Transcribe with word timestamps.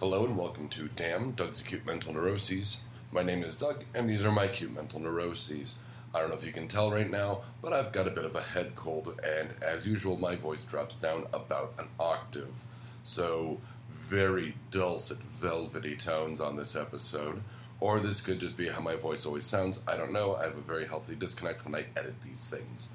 Hello 0.00 0.24
and 0.24 0.34
welcome 0.34 0.66
to 0.70 0.88
Damn 0.96 1.32
Doug's 1.32 1.60
Acute 1.60 1.84
Mental 1.84 2.14
Neuroses. 2.14 2.84
My 3.12 3.22
name 3.22 3.42
is 3.42 3.54
Doug, 3.54 3.84
and 3.94 4.08
these 4.08 4.24
are 4.24 4.32
my 4.32 4.44
acute 4.44 4.74
mental 4.74 4.98
neuroses. 4.98 5.78
I 6.14 6.20
don't 6.20 6.30
know 6.30 6.36
if 6.36 6.46
you 6.46 6.52
can 6.52 6.68
tell 6.68 6.90
right 6.90 7.10
now, 7.10 7.42
but 7.60 7.74
I've 7.74 7.92
got 7.92 8.08
a 8.08 8.10
bit 8.10 8.24
of 8.24 8.34
a 8.34 8.40
head 8.40 8.74
cold, 8.74 9.20
and 9.22 9.50
as 9.60 9.86
usual, 9.86 10.16
my 10.16 10.36
voice 10.36 10.64
drops 10.64 10.94
down 10.94 11.26
about 11.34 11.74
an 11.78 11.88
octave. 12.00 12.64
So, 13.02 13.58
very 13.90 14.54
dulcet, 14.70 15.18
velvety 15.18 15.96
tones 15.96 16.40
on 16.40 16.56
this 16.56 16.74
episode. 16.74 17.42
Or 17.78 18.00
this 18.00 18.22
could 18.22 18.40
just 18.40 18.56
be 18.56 18.68
how 18.68 18.80
my 18.80 18.96
voice 18.96 19.26
always 19.26 19.44
sounds. 19.44 19.82
I 19.86 19.98
don't 19.98 20.14
know. 20.14 20.34
I 20.34 20.44
have 20.44 20.56
a 20.56 20.62
very 20.62 20.86
healthy 20.86 21.14
disconnect 21.14 21.66
when 21.66 21.74
I 21.74 21.84
edit 21.94 22.22
these 22.22 22.48
things. 22.48 22.92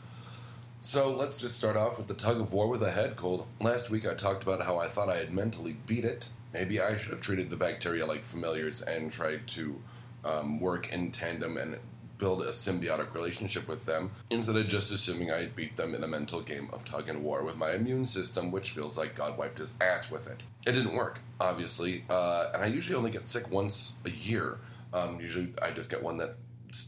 So 0.79 1.15
let's 1.15 1.39
just 1.39 1.55
start 1.55 1.77
off 1.77 1.97
with 1.97 2.07
the 2.07 2.13
tug 2.15 2.41
of 2.41 2.51
war 2.51 2.67
with 2.67 2.81
a 2.83 2.91
head 2.91 3.15
cold. 3.15 3.45
Last 3.59 3.91
week 3.91 4.07
I 4.07 4.15
talked 4.15 4.43
about 4.43 4.63
how 4.63 4.77
I 4.79 4.87
thought 4.87 5.09
I 5.09 5.17
had 5.17 5.33
mentally 5.33 5.77
beat 5.85 6.05
it. 6.05 6.29
Maybe 6.55 6.79
I 6.79 6.95
should 6.95 7.11
have 7.11 7.19
treated 7.19 7.49
the 7.49 7.57
bacteria 7.57 8.05
like 8.05 8.23
familiars 8.23 8.81
and 8.81 9.11
tried 9.11 9.45
to 9.47 9.81
um, 10.23 10.61
work 10.61 10.87
in 10.93 11.11
tandem 11.11 11.57
and 11.57 11.77
build 12.17 12.43
a 12.43 12.51
symbiotic 12.51 13.13
relationship 13.13 13.67
with 13.67 13.85
them 13.85 14.09
instead 14.29 14.55
of 14.55 14.65
just 14.65 14.89
assuming 14.93 15.31
I 15.31 15.41
had 15.41 15.55
beat 15.57 15.75
them 15.75 15.93
in 15.93 16.01
a 16.01 16.07
mental 16.07 16.39
game 16.39 16.69
of 16.71 16.85
tug 16.85 17.09
and 17.09 17.21
war 17.21 17.43
with 17.43 17.57
my 17.57 17.73
immune 17.73 18.05
system, 18.05 18.51
which 18.51 18.69
feels 18.69 18.97
like 18.97 19.15
God 19.15 19.37
wiped 19.37 19.57
his 19.57 19.75
ass 19.81 20.09
with 20.09 20.27
it. 20.27 20.45
It 20.65 20.71
didn't 20.71 20.95
work, 20.95 21.19
obviously, 21.41 22.05
uh, 22.09 22.45
and 22.53 22.63
I 22.63 22.67
usually 22.67 22.95
only 22.95 23.11
get 23.11 23.25
sick 23.25 23.51
once 23.51 23.95
a 24.05 24.09
year. 24.09 24.59
Um, 24.93 25.19
usually 25.19 25.49
I 25.61 25.71
just 25.71 25.89
get 25.89 26.01
one 26.01 26.15
that 26.17 26.37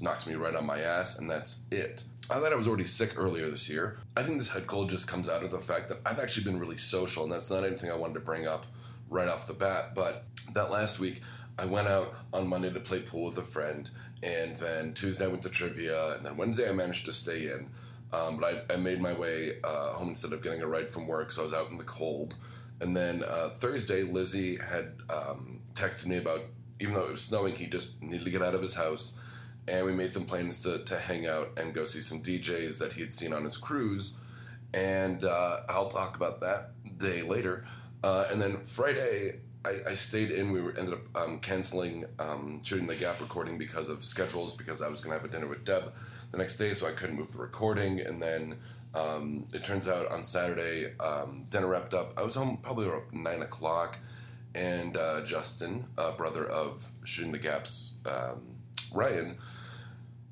knocks 0.01 0.25
me 0.25 0.35
right 0.35 0.55
on 0.55 0.65
my 0.65 0.79
ass, 0.79 1.19
and 1.19 1.29
that's 1.29 1.63
it. 1.71 2.05
I 2.29 2.35
thought 2.39 2.53
I 2.53 2.55
was 2.55 2.69
already 2.69 2.85
sick 2.85 3.15
earlier 3.17 3.49
this 3.49 3.69
year. 3.69 3.97
I 4.15 4.23
think 4.23 4.37
this 4.37 4.53
head 4.53 4.65
cold 4.65 4.89
just 4.89 5.09
comes 5.09 5.27
out 5.27 5.43
of 5.43 5.51
the 5.51 5.59
fact 5.59 5.89
that 5.89 5.97
I've 6.05 6.19
actually 6.19 6.45
been 6.45 6.57
really 6.57 6.77
social, 6.77 7.23
and 7.23 7.31
that's 7.33 7.51
not 7.51 7.65
anything 7.65 7.91
I 7.91 7.95
wanted 7.95 8.13
to 8.13 8.21
bring 8.21 8.47
up 8.47 8.65
right 9.09 9.27
off 9.27 9.47
the 9.47 9.53
bat. 9.53 9.95
But 9.95 10.25
that 10.53 10.71
last 10.71 10.99
week, 10.99 11.21
I 11.59 11.65
went 11.65 11.87
out 11.87 12.13
on 12.33 12.47
Monday 12.47 12.71
to 12.71 12.79
play 12.79 13.01
pool 13.01 13.25
with 13.25 13.37
a 13.37 13.43
friend, 13.43 13.89
and 14.23 14.55
then 14.57 14.93
Tuesday 14.93 15.25
I 15.25 15.27
went 15.27 15.43
to 15.43 15.49
trivia, 15.49 16.15
and 16.15 16.25
then 16.25 16.37
Wednesday 16.37 16.69
I 16.69 16.73
managed 16.73 17.05
to 17.05 17.13
stay 17.13 17.45
in. 17.45 17.69
Um, 18.13 18.37
but 18.39 18.65
I, 18.69 18.73
I, 18.73 18.77
made 18.77 19.01
my 19.01 19.11
way 19.11 19.51
uh, 19.65 19.91
home 19.93 20.09
instead 20.09 20.31
of 20.31 20.41
getting 20.41 20.61
a 20.61 20.67
ride 20.67 20.89
from 20.89 21.07
work, 21.07 21.29
so 21.29 21.41
I 21.41 21.43
was 21.43 21.53
out 21.53 21.71
in 21.71 21.77
the 21.77 21.83
cold. 21.83 22.35
And 22.79 22.95
then 22.95 23.21
uh, 23.27 23.49
Thursday, 23.49 24.03
Lizzie 24.03 24.57
had 24.57 24.93
um, 25.09 25.59
texted 25.73 26.05
me 26.05 26.15
about, 26.15 26.39
even 26.79 26.93
though 26.93 27.03
it 27.03 27.11
was 27.11 27.21
snowing, 27.21 27.55
he 27.55 27.67
just 27.67 28.01
needed 28.01 28.23
to 28.23 28.29
get 28.29 28.41
out 28.41 28.55
of 28.55 28.61
his 28.61 28.75
house 28.75 29.19
and 29.67 29.85
we 29.85 29.91
made 29.91 30.11
some 30.11 30.25
plans 30.25 30.61
to, 30.61 30.83
to 30.85 30.97
hang 30.97 31.27
out 31.27 31.51
and 31.57 31.73
go 31.73 31.83
see 31.83 32.01
some 32.01 32.21
DJs 32.21 32.79
that 32.79 32.93
he 32.93 33.01
had 33.01 33.11
seen 33.11 33.33
on 33.33 33.43
his 33.43 33.57
cruise. 33.57 34.17
And 34.73 35.23
uh, 35.23 35.57
I'll 35.69 35.89
talk 35.89 36.15
about 36.15 36.39
that 36.39 36.71
day 36.97 37.21
later. 37.21 37.65
Uh, 38.03 38.25
and 38.31 38.41
then 38.41 38.57
Friday, 38.57 39.39
I, 39.65 39.91
I, 39.91 39.93
stayed 39.95 40.31
in. 40.31 40.51
We 40.51 40.61
were, 40.61 40.73
ended 40.77 40.93
up 40.93 41.17
um, 41.17 41.39
canceling 41.39 42.05
um, 42.19 42.61
shooting 42.63 42.87
the 42.87 42.95
Gap 42.95 43.19
recording 43.19 43.57
because 43.57 43.89
of 43.89 44.03
schedules, 44.03 44.53
because 44.53 44.81
I 44.81 44.89
was 44.89 45.01
going 45.01 45.15
to 45.15 45.21
have 45.21 45.29
a 45.29 45.31
dinner 45.31 45.47
with 45.47 45.65
Deb 45.65 45.93
the 46.31 46.37
next 46.37 46.57
day, 46.57 46.73
so 46.73 46.87
I 46.87 46.91
couldn't 46.91 47.15
move 47.15 47.31
the 47.31 47.39
recording. 47.39 47.99
And 47.99 48.21
then 48.21 48.57
um, 48.93 49.45
it 49.53 49.63
turns 49.63 49.87
out 49.87 50.11
on 50.11 50.23
Saturday, 50.23 50.93
um, 50.99 51.45
dinner 51.49 51.67
wrapped 51.67 51.93
up. 51.93 52.13
I 52.17 52.23
was 52.23 52.35
home 52.35 52.59
probably 52.61 52.87
around 52.87 53.11
9 53.11 53.41
o'clock. 53.41 53.99
And 54.55 54.97
uh, 54.97 55.23
Justin, 55.23 55.85
brother 56.17 56.45
of 56.45 56.89
Shooting 57.03 57.31
the 57.31 57.37
Gap's 57.37 57.93
um, 58.05 58.41
Ryan, 58.91 59.37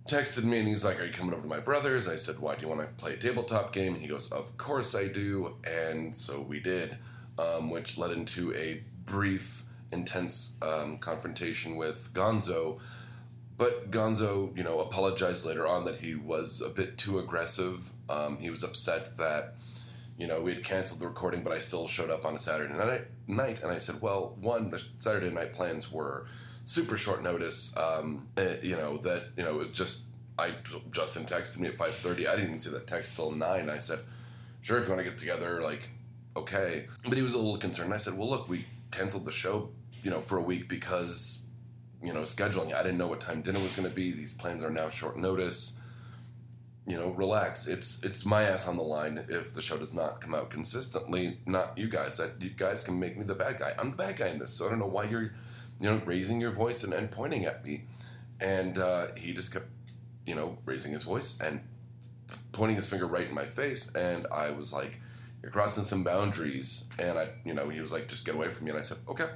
texted 0.07 0.43
me 0.43 0.59
and 0.59 0.67
he's 0.67 0.85
like, 0.85 0.99
Are 0.99 1.05
you 1.05 1.11
coming 1.11 1.33
over 1.33 1.43
to 1.43 1.47
my 1.47 1.59
brother's? 1.59 2.07
I 2.07 2.15
said, 2.15 2.39
Why 2.39 2.55
do 2.55 2.61
you 2.61 2.67
want 2.67 2.81
to 2.81 2.87
play 2.87 3.13
a 3.13 3.17
tabletop 3.17 3.73
game? 3.73 3.93
And 3.93 4.01
he 4.01 4.07
goes, 4.07 4.31
Of 4.31 4.55
course 4.57 4.95
I 4.95 5.07
do. 5.07 5.57
And 5.67 6.15
so 6.15 6.41
we 6.41 6.59
did, 6.59 6.97
um, 7.39 7.69
which 7.69 7.97
led 7.97 8.11
into 8.11 8.53
a 8.53 8.83
brief, 9.05 9.63
intense 9.91 10.55
um, 10.61 10.97
confrontation 10.97 11.75
with 11.75 12.11
Gonzo. 12.13 12.79
But 13.57 13.91
Gonzo, 13.91 14.55
you 14.57 14.63
know, 14.63 14.79
apologized 14.79 15.45
later 15.45 15.65
on 15.67 15.85
that 15.85 15.97
he 15.97 16.15
was 16.15 16.61
a 16.61 16.69
bit 16.69 16.97
too 16.97 17.19
aggressive. 17.19 17.91
Um, 18.09 18.37
he 18.37 18.49
was 18.49 18.63
upset 18.63 19.15
that, 19.17 19.55
you 20.17 20.27
know, 20.27 20.41
we 20.41 20.53
had 20.53 20.63
canceled 20.63 20.99
the 20.99 21.07
recording, 21.07 21.41
but 21.41 21.53
I 21.53 21.59
still 21.59 21.87
showed 21.87 22.09
up 22.09 22.25
on 22.25 22.35
a 22.35 22.39
Saturday 22.39 22.73
night. 23.27 23.61
and 23.61 23.71
I 23.71 23.77
said, 23.77 24.01
well, 24.01 24.35
one, 24.41 24.71
the 24.71 24.83
Saturday 24.97 25.31
night 25.31 25.53
plans 25.53 25.91
were 25.91 26.25
super 26.65 26.97
short 26.97 27.23
notice. 27.23 27.75
Um, 27.77 28.27
uh, 28.37 28.55
you 28.61 28.75
know 28.75 28.97
that 28.97 29.29
you 29.37 29.43
know 29.43 29.61
it 29.61 29.73
just 29.73 30.07
I 30.37 30.55
Justin 30.91 31.23
texted 31.23 31.59
me 31.59 31.69
at 31.69 31.75
five 31.75 31.95
thirty. 31.95 32.27
I 32.27 32.31
didn't 32.31 32.47
even 32.47 32.59
see 32.59 32.71
that 32.71 32.87
text 32.87 33.15
till 33.15 33.31
nine. 33.31 33.69
I 33.69 33.77
said, 33.77 33.99
"Sure, 34.61 34.77
if 34.77 34.85
you 34.85 34.93
want 34.93 35.05
to 35.05 35.09
get 35.09 35.17
together, 35.17 35.61
like 35.61 35.89
okay." 36.35 36.87
But 37.03 37.15
he 37.15 37.21
was 37.21 37.33
a 37.33 37.37
little 37.37 37.57
concerned. 37.57 37.93
I 37.93 37.97
said, 37.97 38.17
"Well, 38.17 38.29
look, 38.29 38.49
we 38.49 38.65
canceled 38.91 39.25
the 39.25 39.31
show, 39.31 39.69
you 40.03 40.11
know, 40.11 40.21
for 40.21 40.37
a 40.37 40.43
week 40.43 40.67
because 40.67 41.43
you 42.01 42.13
know 42.13 42.21
scheduling. 42.21 42.73
I 42.73 42.83
didn't 42.83 42.97
know 42.97 43.07
what 43.07 43.21
time 43.21 43.41
dinner 43.41 43.59
was 43.59 43.75
going 43.75 43.87
to 43.87 43.93
be. 43.93 44.11
These 44.11 44.33
plans 44.33 44.63
are 44.63 44.71
now 44.71 44.89
short 44.89 45.17
notice." 45.17 45.79
you 46.87 46.95
know, 46.95 47.09
relax. 47.09 47.65
It's 47.65 48.03
it's 48.03 48.27
my 48.27 48.43
ass 48.43 48.67
on 48.67 48.77
the 48.77 48.83
line 48.83 49.25
if 49.27 49.55
the 49.55 49.61
show 49.63 49.75
does 49.75 49.91
not 49.91 50.21
come 50.21 50.35
out 50.35 50.51
consistently. 50.51 51.39
Not 51.47 51.75
you 51.75 51.89
guys. 51.89 52.17
That 52.17 52.39
you 52.39 52.51
guys 52.51 52.83
can 52.83 52.99
make 52.99 53.17
me 53.17 53.23
the 53.23 53.33
bad 53.33 53.57
guy. 53.57 53.73
I'm 53.79 53.89
the 53.89 53.97
bad 53.97 54.17
guy 54.17 54.27
in 54.27 54.37
this, 54.37 54.51
so 54.51 54.67
I 54.67 54.69
don't 54.69 54.77
know 54.77 54.85
why 54.85 55.05
you're 55.05 55.33
you 55.79 55.89
know, 55.89 56.01
raising 56.05 56.39
your 56.39 56.51
voice 56.51 56.83
and, 56.83 56.93
and 56.93 57.11
pointing 57.11 57.45
at 57.45 57.63
me. 57.63 57.83
And 58.39 58.77
uh, 58.77 59.07
he 59.15 59.33
just 59.33 59.53
kept, 59.53 59.67
you 60.25 60.35
know, 60.35 60.57
raising 60.65 60.91
his 60.91 61.03
voice 61.03 61.39
and 61.39 61.61
pointing 62.51 62.75
his 62.75 62.89
finger 62.89 63.05
right 63.05 63.27
in 63.27 63.35
my 63.35 63.45
face. 63.45 63.93
And 63.95 64.27
I 64.31 64.51
was 64.51 64.73
like, 64.73 64.99
you're 65.45 65.51
crossing 65.51 65.83
some 65.83 66.03
boundaries. 66.03 66.87
And 66.97 67.19
I, 67.19 67.27
you 67.43 67.53
know, 67.53 67.69
he 67.69 67.79
was 67.79 67.93
like, 67.93 68.07
just 68.07 68.25
get 68.25 68.33
away 68.33 68.47
from 68.47 68.65
me. 68.65 68.71
And 68.71 68.79
I 68.79 68.81
said, 68.81 68.97
okay. 69.07 69.27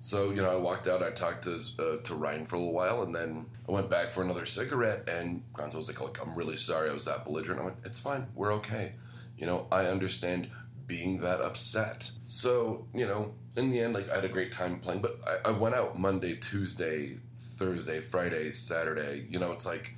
So, 0.00 0.30
you 0.30 0.42
know, 0.42 0.50
I 0.50 0.56
walked 0.56 0.88
out, 0.88 1.04
I 1.04 1.12
talked 1.12 1.44
to, 1.44 1.60
uh, 1.78 2.02
to 2.02 2.16
Ryan 2.16 2.44
for 2.44 2.56
a 2.56 2.58
little 2.58 2.74
while, 2.74 3.04
and 3.04 3.14
then 3.14 3.46
I 3.68 3.70
went 3.70 3.88
back 3.88 4.08
for 4.08 4.24
another 4.24 4.44
cigarette. 4.44 5.08
And 5.08 5.44
Gonzo 5.52 5.76
was 5.76 5.86
like, 5.86 6.00
Look, 6.00 6.18
I'm 6.20 6.34
really 6.34 6.56
sorry 6.56 6.90
I 6.90 6.92
was 6.92 7.04
that 7.04 7.24
belligerent. 7.24 7.60
I 7.60 7.64
went, 7.66 7.76
it's 7.84 8.00
fine. 8.00 8.26
We're 8.34 8.52
okay. 8.54 8.94
You 9.36 9.46
know, 9.46 9.68
I 9.70 9.86
understand 9.86 10.48
being 10.88 11.20
that 11.20 11.40
upset. 11.40 12.02
So, 12.02 12.86
you 12.92 13.06
know, 13.06 13.34
in 13.56 13.70
the 13.70 13.78
end, 13.78 13.94
like 13.94 14.10
I 14.10 14.16
had 14.16 14.24
a 14.24 14.28
great 14.28 14.50
time 14.50 14.80
playing, 14.80 15.00
but 15.00 15.20
I, 15.24 15.50
I, 15.50 15.52
went 15.52 15.76
out 15.76 15.96
Monday, 15.96 16.34
Tuesday, 16.34 17.18
Thursday, 17.36 18.00
Friday, 18.00 18.50
Saturday. 18.50 19.26
You 19.30 19.38
know, 19.38 19.52
it's 19.52 19.66
like 19.66 19.94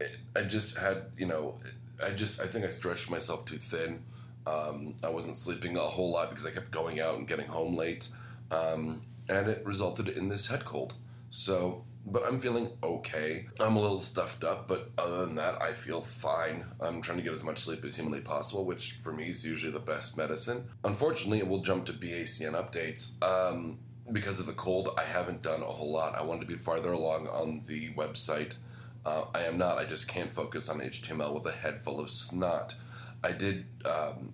it, 0.00 0.16
I 0.34 0.42
just 0.42 0.78
had, 0.78 1.02
you 1.18 1.26
know, 1.26 1.58
I 2.02 2.10
just 2.10 2.40
I 2.40 2.46
think 2.46 2.64
I 2.64 2.68
stretched 2.68 3.10
myself 3.10 3.44
too 3.44 3.58
thin. 3.58 4.02
Um, 4.46 4.96
I 5.04 5.08
wasn't 5.08 5.36
sleeping 5.36 5.76
a 5.76 5.80
whole 5.80 6.12
lot 6.12 6.30
because 6.30 6.46
I 6.46 6.50
kept 6.50 6.70
going 6.70 7.00
out 7.00 7.18
and 7.18 7.28
getting 7.28 7.46
home 7.46 7.76
late, 7.76 8.08
um, 8.50 9.02
and 9.28 9.48
it 9.48 9.64
resulted 9.64 10.08
in 10.08 10.28
this 10.28 10.48
head 10.48 10.64
cold. 10.64 10.94
So 11.28 11.84
but 12.06 12.26
I'm 12.26 12.38
feeling 12.38 12.70
okay. 12.82 13.46
I'm 13.58 13.76
a 13.76 13.80
little 13.80 14.00
stuffed 14.00 14.42
up, 14.42 14.66
but 14.66 14.90
other 14.98 15.26
than 15.26 15.34
that, 15.36 15.60
I 15.62 15.72
feel 15.72 16.00
fine. 16.00 16.64
I'm 16.80 17.02
trying 17.02 17.18
to 17.18 17.24
get 17.24 17.32
as 17.32 17.44
much 17.44 17.58
sleep 17.58 17.84
as 17.84 17.96
humanly 17.96 18.20
possible, 18.20 18.64
which 18.64 18.92
for 18.92 19.12
me 19.12 19.28
is 19.28 19.44
usually 19.44 19.72
the 19.72 19.80
best 19.80 20.16
medicine. 20.16 20.68
Unfortunately, 20.84 21.42
we'll 21.42 21.60
jump 21.60 21.86
to 21.86 21.92
BACN 21.92 22.52
updates. 22.52 23.22
Um, 23.22 23.78
because 24.12 24.40
of 24.40 24.46
the 24.46 24.54
cold, 24.54 24.90
I 24.98 25.04
haven't 25.04 25.42
done 25.42 25.62
a 25.62 25.66
whole 25.66 25.92
lot. 25.92 26.16
I 26.16 26.22
wanted 26.22 26.40
to 26.40 26.46
be 26.46 26.54
farther 26.54 26.92
along 26.92 27.28
on 27.28 27.62
the 27.66 27.90
website. 27.90 28.56
Uh, 29.04 29.24
I 29.34 29.42
am 29.42 29.56
not. 29.56 29.78
I 29.78 29.84
just 29.84 30.08
can't 30.08 30.30
focus 30.30 30.68
on 30.68 30.80
HTML 30.80 31.32
with 31.32 31.46
a 31.46 31.56
head 31.56 31.80
full 31.80 32.00
of 32.00 32.08
snot. 32.08 32.74
I 33.22 33.32
did. 33.32 33.66
Um, 33.84 34.32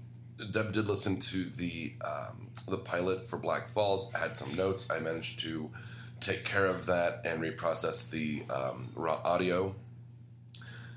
Deb 0.52 0.72
did 0.72 0.86
listen 0.86 1.18
to 1.18 1.44
the 1.44 1.94
um, 2.02 2.50
the 2.68 2.78
pilot 2.78 3.26
for 3.26 3.38
Black 3.38 3.68
Falls. 3.68 4.12
I 4.14 4.18
had 4.18 4.36
some 4.36 4.54
notes. 4.54 4.88
I 4.90 5.00
managed 5.00 5.38
to 5.40 5.70
take 6.20 6.44
care 6.44 6.66
of 6.66 6.86
that 6.86 7.24
and 7.24 7.42
reprocess 7.42 8.10
the 8.10 8.44
um, 8.52 8.90
raw 8.94 9.20
audio. 9.24 9.74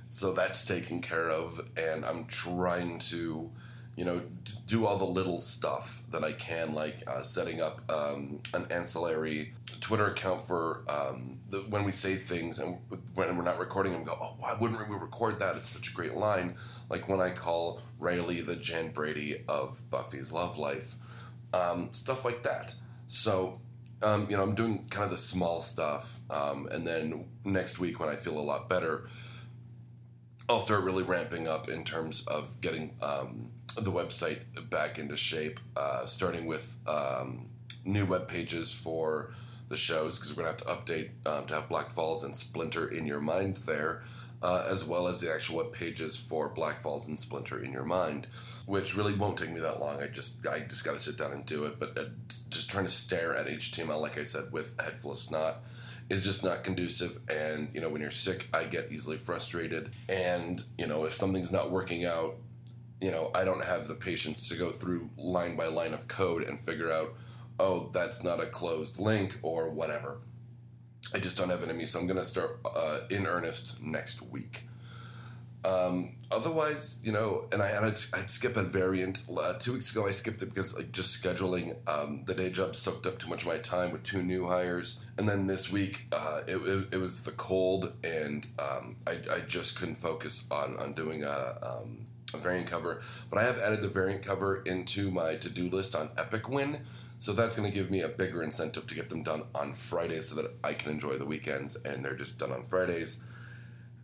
So 0.09 0.33
that's 0.33 0.65
taken 0.65 1.01
care 1.01 1.29
of, 1.29 1.61
and 1.77 2.03
I'm 2.03 2.25
trying 2.25 2.97
to, 2.99 3.51
you 3.95 4.05
know, 4.05 4.21
do 4.65 4.87
all 4.87 4.97
the 4.97 5.05
little 5.05 5.37
stuff 5.37 6.01
that 6.09 6.23
I 6.23 6.31
can, 6.31 6.73
like 6.73 7.03
uh, 7.07 7.21
setting 7.21 7.61
up 7.61 7.81
um, 7.91 8.39
an 8.55 8.65
ancillary 8.71 9.53
Twitter 9.89 10.05
account 10.05 10.45
for 10.45 10.83
um, 10.87 11.39
the, 11.49 11.57
when 11.71 11.83
we 11.83 11.91
say 11.91 12.13
things 12.13 12.59
and 12.59 12.77
when 13.15 13.35
we're 13.35 13.43
not 13.43 13.57
recording 13.57 13.91
them. 13.91 14.03
Go, 14.03 14.15
oh, 14.21 14.35
why 14.37 14.55
wouldn't 14.61 14.87
we 14.87 14.95
record 14.95 15.39
that? 15.39 15.55
It's 15.55 15.67
such 15.67 15.89
a 15.89 15.93
great 15.95 16.13
line. 16.13 16.53
Like 16.91 17.09
when 17.09 17.19
I 17.19 17.31
call 17.31 17.81
Riley 17.97 18.41
the 18.41 18.55
Jan 18.55 18.91
Brady 18.91 19.43
of 19.47 19.81
Buffy's 19.89 20.31
Love 20.31 20.59
Life, 20.59 20.93
um, 21.55 21.91
stuff 21.91 22.23
like 22.23 22.43
that. 22.43 22.75
So 23.07 23.61
um, 24.03 24.27
you 24.29 24.37
know, 24.37 24.43
I'm 24.43 24.53
doing 24.53 24.83
kind 24.91 25.05
of 25.05 25.09
the 25.09 25.17
small 25.17 25.59
stuff, 25.59 26.19
um, 26.29 26.67
and 26.71 26.85
then 26.85 27.25
next 27.43 27.79
week 27.79 27.99
when 27.99 28.09
I 28.09 28.15
feel 28.15 28.37
a 28.37 28.45
lot 28.45 28.69
better, 28.69 29.09
I'll 30.47 30.59
start 30.59 30.83
really 30.83 31.03
ramping 31.03 31.47
up 31.47 31.67
in 31.67 31.83
terms 31.83 32.27
of 32.27 32.61
getting 32.61 32.95
um, 33.01 33.49
the 33.75 33.91
website 33.91 34.41
back 34.69 34.99
into 34.99 35.17
shape, 35.17 35.59
uh, 35.75 36.05
starting 36.05 36.45
with 36.45 36.77
um, 36.87 37.47
new 37.83 38.05
web 38.05 38.27
pages 38.27 38.71
for 38.71 39.31
the 39.69 39.77
shows 39.77 40.17
because 40.17 40.35
we're 40.35 40.43
gonna 40.43 40.55
have 40.57 40.57
to 40.57 40.93
update 40.93 41.09
um, 41.25 41.45
to 41.47 41.53
have 41.55 41.69
Black 41.69 41.89
Falls 41.89 42.23
and 42.23 42.35
Splinter 42.35 42.87
in 42.87 43.05
your 43.07 43.21
mind 43.21 43.57
there. 43.57 44.03
uh, 44.41 44.65
as 44.69 44.85
well 44.85 45.07
as 45.07 45.19
the 45.19 45.31
actual 45.31 45.57
web 45.57 45.71
pages 45.73 46.17
for 46.17 46.47
Black 46.49 46.79
Falls 46.79 47.07
and 47.07 47.19
Splinter 47.19 47.59
in 47.61 47.73
Your 47.73 47.83
Mind, 47.83 48.27
which 48.65 48.95
really 48.95 49.13
won't 49.13 49.37
take 49.37 49.51
me 49.51 49.59
that 49.59 49.79
long. 49.79 50.01
I 50.01 50.07
just 50.07 50.47
I 50.47 50.59
just 50.61 50.85
got 50.85 50.93
to 50.93 50.99
sit 50.99 51.17
down 51.17 51.33
and 51.33 51.45
do 51.45 51.65
it. 51.65 51.77
But 51.79 51.97
uh, 51.97 52.03
just 52.49 52.71
trying 52.71 52.85
to 52.85 52.91
stare 52.91 53.35
at 53.35 53.47
HTML, 53.47 53.99
like 54.01 54.17
I 54.17 54.23
said, 54.23 54.51
with 54.51 54.75
a 54.79 54.83
head 54.83 55.01
full 55.01 55.11
of 55.11 55.17
snot 55.17 55.61
is 56.09 56.23
just 56.23 56.43
not 56.43 56.63
conducive. 56.63 57.19
And 57.29 57.69
you 57.73 57.81
know, 57.81 57.89
when 57.89 58.01
you're 58.01 58.11
sick, 58.11 58.47
I 58.53 58.63
get 58.63 58.91
easily 58.91 59.17
frustrated. 59.17 59.91
And 60.07 60.63
you 60.77 60.87
know, 60.87 61.03
if 61.05 61.11
something's 61.13 61.51
not 61.51 61.69
working 61.71 62.05
out, 62.05 62.37
you 63.01 63.11
know, 63.11 63.31
I 63.35 63.43
don't 63.43 63.63
have 63.63 63.87
the 63.87 63.95
patience 63.95 64.47
to 64.49 64.55
go 64.55 64.71
through 64.71 65.09
line 65.17 65.55
by 65.57 65.67
line 65.67 65.93
of 65.93 66.07
code 66.07 66.43
and 66.43 66.59
figure 66.65 66.91
out, 66.91 67.09
oh, 67.59 67.89
that's 67.93 68.23
not 68.23 68.41
a 68.41 68.45
closed 68.45 68.99
link 68.99 69.37
or 69.41 69.69
whatever. 69.69 70.19
I 71.13 71.19
just 71.19 71.37
don't 71.37 71.49
have 71.49 71.63
it 71.63 71.69
in 71.69 71.87
so 71.87 71.99
I'm 71.99 72.07
going 72.07 72.17
to 72.17 72.25
start 72.25 72.59
uh, 72.75 72.99
in 73.09 73.25
earnest 73.25 73.81
next 73.81 74.21
week. 74.21 74.63
Um, 75.65 76.15
otherwise, 76.31 77.01
you 77.03 77.11
know, 77.11 77.45
and 77.51 77.61
I 77.61 77.69
and 77.69 77.85
I'd, 77.85 77.93
I'd 78.13 78.31
skip 78.31 78.55
a 78.55 78.63
variant. 78.63 79.23
Uh, 79.29 79.53
two 79.53 79.73
weeks 79.73 79.91
ago, 79.91 80.07
I 80.07 80.11
skipped 80.11 80.41
it 80.41 80.45
because 80.45 80.77
like 80.77 80.91
just 80.93 81.21
scheduling 81.21 81.75
um, 81.89 82.21
the 82.23 82.33
day 82.33 82.49
job 82.49 82.75
soaked 82.75 83.05
up 83.05 83.19
too 83.19 83.27
much 83.27 83.41
of 83.41 83.47
my 83.49 83.57
time 83.57 83.91
with 83.91 84.03
two 84.03 84.23
new 84.23 84.47
hires, 84.47 85.03
and 85.17 85.27
then 85.27 85.47
this 85.47 85.69
week 85.69 86.05
uh, 86.13 86.41
it, 86.47 86.55
it, 86.55 86.93
it, 86.93 86.97
was 86.97 87.23
the 87.23 87.31
cold, 87.31 87.91
and 88.05 88.47
um, 88.57 88.95
I, 89.05 89.19
I 89.33 89.39
just 89.41 89.77
couldn't 89.77 89.95
focus 89.95 90.47
on 90.49 90.77
on 90.77 90.93
doing 90.93 91.25
a, 91.25 91.57
um, 91.61 92.05
a 92.33 92.37
variant 92.37 92.67
cover. 92.67 93.01
But 93.29 93.39
I 93.39 93.43
have 93.43 93.57
added 93.57 93.81
the 93.81 93.89
variant 93.89 94.23
cover 94.23 94.61
into 94.61 95.11
my 95.11 95.35
to 95.35 95.49
do 95.49 95.69
list 95.69 95.93
on 95.93 96.09
Epic 96.17 96.47
Win. 96.47 96.85
So 97.19 97.33
that's 97.33 97.57
going 97.57 97.69
to 97.69 97.75
give 97.75 97.91
me 97.91 98.01
a 98.01 98.07
bigger 98.07 98.41
incentive 98.41 98.87
to 98.87 98.95
get 98.95 99.09
them 99.09 99.23
done 99.23 99.43
on 99.53 99.73
Fridays 99.73 100.29
so 100.29 100.41
that 100.41 100.51
I 100.63 100.73
can 100.73 100.89
enjoy 100.89 101.17
the 101.17 101.25
weekends 101.25 101.75
and 101.75 102.03
they're 102.03 102.15
just 102.15 102.39
done 102.39 102.53
on 102.53 102.63
Fridays. 102.63 103.25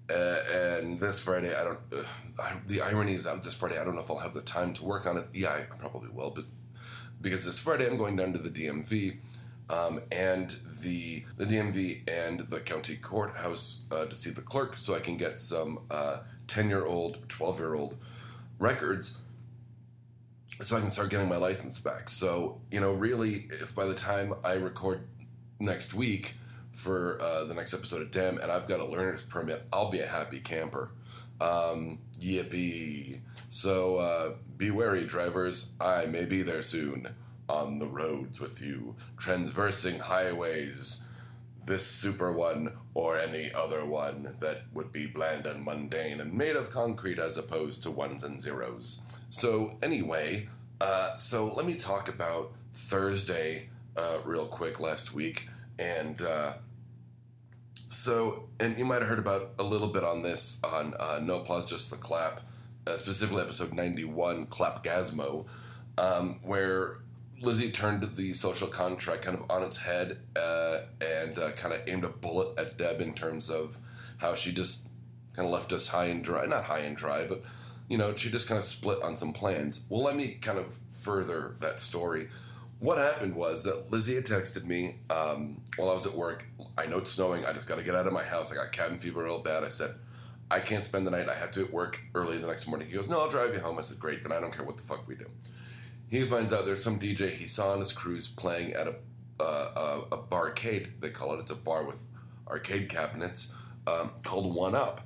Uh, 0.09 0.37
and 0.53 0.99
this 0.99 1.21
Friday, 1.21 1.55
I 1.55 1.63
don't. 1.63 1.79
Uh, 1.91 2.03
I, 2.37 2.57
the 2.67 2.81
irony 2.81 3.15
is 3.15 3.23
that 3.23 3.41
this 3.41 3.55
Friday, 3.55 3.79
I 3.79 3.85
don't 3.85 3.95
know 3.95 4.01
if 4.01 4.11
I'll 4.11 4.19
have 4.19 4.33
the 4.33 4.41
time 4.41 4.73
to 4.75 4.83
work 4.83 5.07
on 5.07 5.17
it. 5.17 5.27
Yeah, 5.33 5.49
I 5.49 5.61
probably 5.61 6.09
will, 6.09 6.29
but 6.29 6.43
because 7.21 7.45
this 7.45 7.57
Friday 7.57 7.87
I'm 7.87 7.97
going 7.97 8.15
down 8.15 8.33
to 8.33 8.37
the 8.37 8.51
DMV, 8.51 9.17
um, 9.71 10.01
and 10.11 10.55
the 10.83 11.23
the 11.37 11.45
DMV 11.45 12.07
and 12.07 12.41
the 12.41 12.59
county 12.59 12.97
courthouse 12.97 13.85
uh, 13.91 14.05
to 14.05 14.13
see 14.13 14.29
the 14.29 14.43
clerk, 14.43 14.77
so 14.77 14.93
I 14.93 14.99
can 14.99 15.17
get 15.17 15.39
some 15.39 15.79
ten 16.45 16.69
year 16.69 16.85
old, 16.85 17.27
twelve 17.27 17.57
year 17.57 17.73
old 17.73 17.97
records 18.59 19.17
so 20.61 20.77
I 20.77 20.81
can 20.81 20.91
start 20.91 21.09
getting 21.09 21.29
my 21.29 21.37
license 21.37 21.79
back. 21.79 22.09
So, 22.09 22.61
you 22.71 22.79
know, 22.79 22.93
really, 22.93 23.47
if 23.51 23.75
by 23.75 23.85
the 23.85 23.93
time 23.93 24.33
I 24.43 24.53
record 24.53 25.07
next 25.59 25.93
week 25.93 26.35
for 26.71 27.21
uh, 27.21 27.45
the 27.45 27.53
next 27.53 27.73
episode 27.73 28.01
of 28.01 28.11
Dem 28.11 28.37
and 28.37 28.51
I've 28.51 28.67
got 28.67 28.79
a 28.79 28.85
learner's 28.85 29.21
permit, 29.21 29.63
I'll 29.73 29.91
be 29.91 29.99
a 29.99 30.07
happy 30.07 30.39
camper. 30.39 30.91
Um, 31.41 31.99
yippee. 32.19 33.19
So, 33.49 33.97
uh, 33.97 34.33
be 34.57 34.71
wary, 34.71 35.05
drivers. 35.05 35.71
I 35.79 36.05
may 36.05 36.25
be 36.25 36.41
there 36.41 36.63
soon 36.63 37.09
on 37.47 37.79
the 37.79 37.87
roads 37.87 38.39
with 38.39 38.61
you, 38.61 38.95
transversing 39.17 39.99
highways. 39.99 41.04
This 41.65 41.85
super 41.85 42.31
one 42.31 42.73
or 42.93 43.17
any 43.17 43.51
other 43.53 43.85
one 43.85 44.35
that 44.39 44.63
would 44.73 44.91
be 44.91 45.07
bland 45.07 45.47
and 45.47 45.65
mundane 45.65 46.21
and 46.21 46.33
made 46.33 46.55
of 46.55 46.69
concrete 46.69 47.17
as 47.17 47.37
opposed 47.37 47.81
to 47.83 47.91
ones 47.91 48.23
and 48.23 48.39
zeros. 48.41 49.01
So, 49.31 49.77
anyway, 49.81 50.47
uh, 50.79 51.15
so 51.15 51.53
let 51.53 51.65
me 51.65 51.75
talk 51.75 52.07
about 52.07 52.51
Thursday 52.73 53.69
uh, 53.97 54.19
real 54.23 54.45
quick 54.45 54.79
last 54.79 55.13
week. 55.13 55.47
And 55.79 56.21
uh, 56.21 56.53
so, 57.87 58.47
and 58.59 58.77
you 58.77 58.85
might 58.85 59.01
have 59.01 59.09
heard 59.09 59.19
about 59.19 59.53
a 59.59 59.63
little 59.63 59.87
bit 59.87 60.03
on 60.03 60.21
this 60.21 60.61
on 60.63 60.93
uh, 60.99 61.19
No 61.21 61.37
Applause, 61.37 61.65
Just 61.65 61.91
the 61.91 61.97
Clap, 61.97 62.41
uh, 62.87 62.97
specifically 62.97 63.41
episode 63.41 63.73
91, 63.73 64.47
Clapgasmo, 64.47 65.47
um, 65.97 66.39
where 66.43 66.99
Lizzie 67.45 67.71
turned 67.71 68.03
the 68.15 68.33
social 68.33 68.67
contract 68.67 69.23
kind 69.23 69.37
of 69.37 69.49
on 69.49 69.63
its 69.63 69.77
head 69.77 70.17
uh, 70.35 70.79
and 70.99 71.35
kind 71.55 71.73
of 71.73 71.81
aimed 71.87 72.03
a 72.03 72.09
bullet 72.09 72.57
at 72.59 72.77
Deb 72.77 73.01
in 73.01 73.13
terms 73.13 73.49
of 73.49 73.77
how 74.17 74.35
she 74.35 74.51
just 74.51 74.87
kind 75.35 75.47
of 75.47 75.53
left 75.53 75.71
us 75.71 75.89
high 75.89 76.05
and 76.05 76.23
dry. 76.23 76.45
Not 76.45 76.65
high 76.65 76.79
and 76.79 76.97
dry, 76.97 77.25
but 77.25 77.43
you 77.87 77.97
know, 77.97 78.15
she 78.15 78.31
just 78.31 78.47
kind 78.47 78.57
of 78.57 78.63
split 78.63 79.01
on 79.03 79.15
some 79.15 79.33
plans. 79.33 79.85
Well, 79.89 80.03
let 80.03 80.15
me 80.15 80.39
kind 80.41 80.57
of 80.57 80.77
further 80.89 81.55
that 81.59 81.79
story. 81.79 82.29
What 82.79 82.97
happened 82.97 83.35
was 83.35 83.63
that 83.63 83.91
Lizzie 83.91 84.15
had 84.15 84.25
texted 84.25 84.65
me 84.65 84.97
um, 85.09 85.61
while 85.77 85.89
I 85.89 85.93
was 85.93 86.05
at 86.05 86.13
work. 86.13 86.47
I 86.77 86.87
know 86.87 86.97
it's 86.97 87.11
snowing. 87.11 87.45
I 87.45 87.53
just 87.53 87.67
got 87.67 87.77
to 87.77 87.83
get 87.83 87.95
out 87.95 88.07
of 88.07 88.13
my 88.13 88.23
house. 88.23 88.51
I 88.51 88.55
got 88.55 88.71
cabin 88.71 88.97
fever 88.97 89.23
real 89.23 89.39
bad. 89.39 89.63
I 89.63 89.69
said, 89.69 89.95
I 90.51 90.59
can't 90.59 90.83
spend 90.83 91.07
the 91.07 91.11
night. 91.11 91.29
I 91.29 91.35
have 91.35 91.51
to 91.51 91.63
at 91.63 91.71
work 91.71 91.99
early 92.13 92.37
the 92.37 92.47
next 92.47 92.67
morning. 92.67 92.87
He 92.87 92.93
goes, 92.93 93.09
No, 93.09 93.21
I'll 93.21 93.29
drive 93.29 93.53
you 93.53 93.59
home. 93.59 93.77
I 93.77 93.81
said, 93.81 93.99
Great. 93.99 94.23
Then 94.23 94.31
I 94.31 94.39
don't 94.41 94.53
care 94.53 94.65
what 94.65 94.77
the 94.77 94.83
fuck 94.83 95.07
we 95.07 95.15
do. 95.15 95.25
He 96.09 96.21
finds 96.25 96.53
out 96.53 96.65
there's 96.65 96.83
some 96.83 96.99
DJ 96.99 97.31
he 97.31 97.45
saw 97.45 97.71
on 97.71 97.79
his 97.79 97.91
cruise 97.91 98.27
playing 98.27 98.73
at 98.73 98.87
a 98.87 98.95
uh, 99.39 100.03
a, 100.11 100.15
a 100.15 100.17
barcade. 100.17 100.99
They 100.99 101.09
call 101.09 101.33
it. 101.33 101.39
It's 101.39 101.51
a 101.51 101.55
bar 101.55 101.83
with 101.83 102.03
arcade 102.47 102.89
cabinets 102.89 103.53
um, 103.87 104.11
called 104.23 104.53
One 104.55 104.75
Up. 104.75 105.01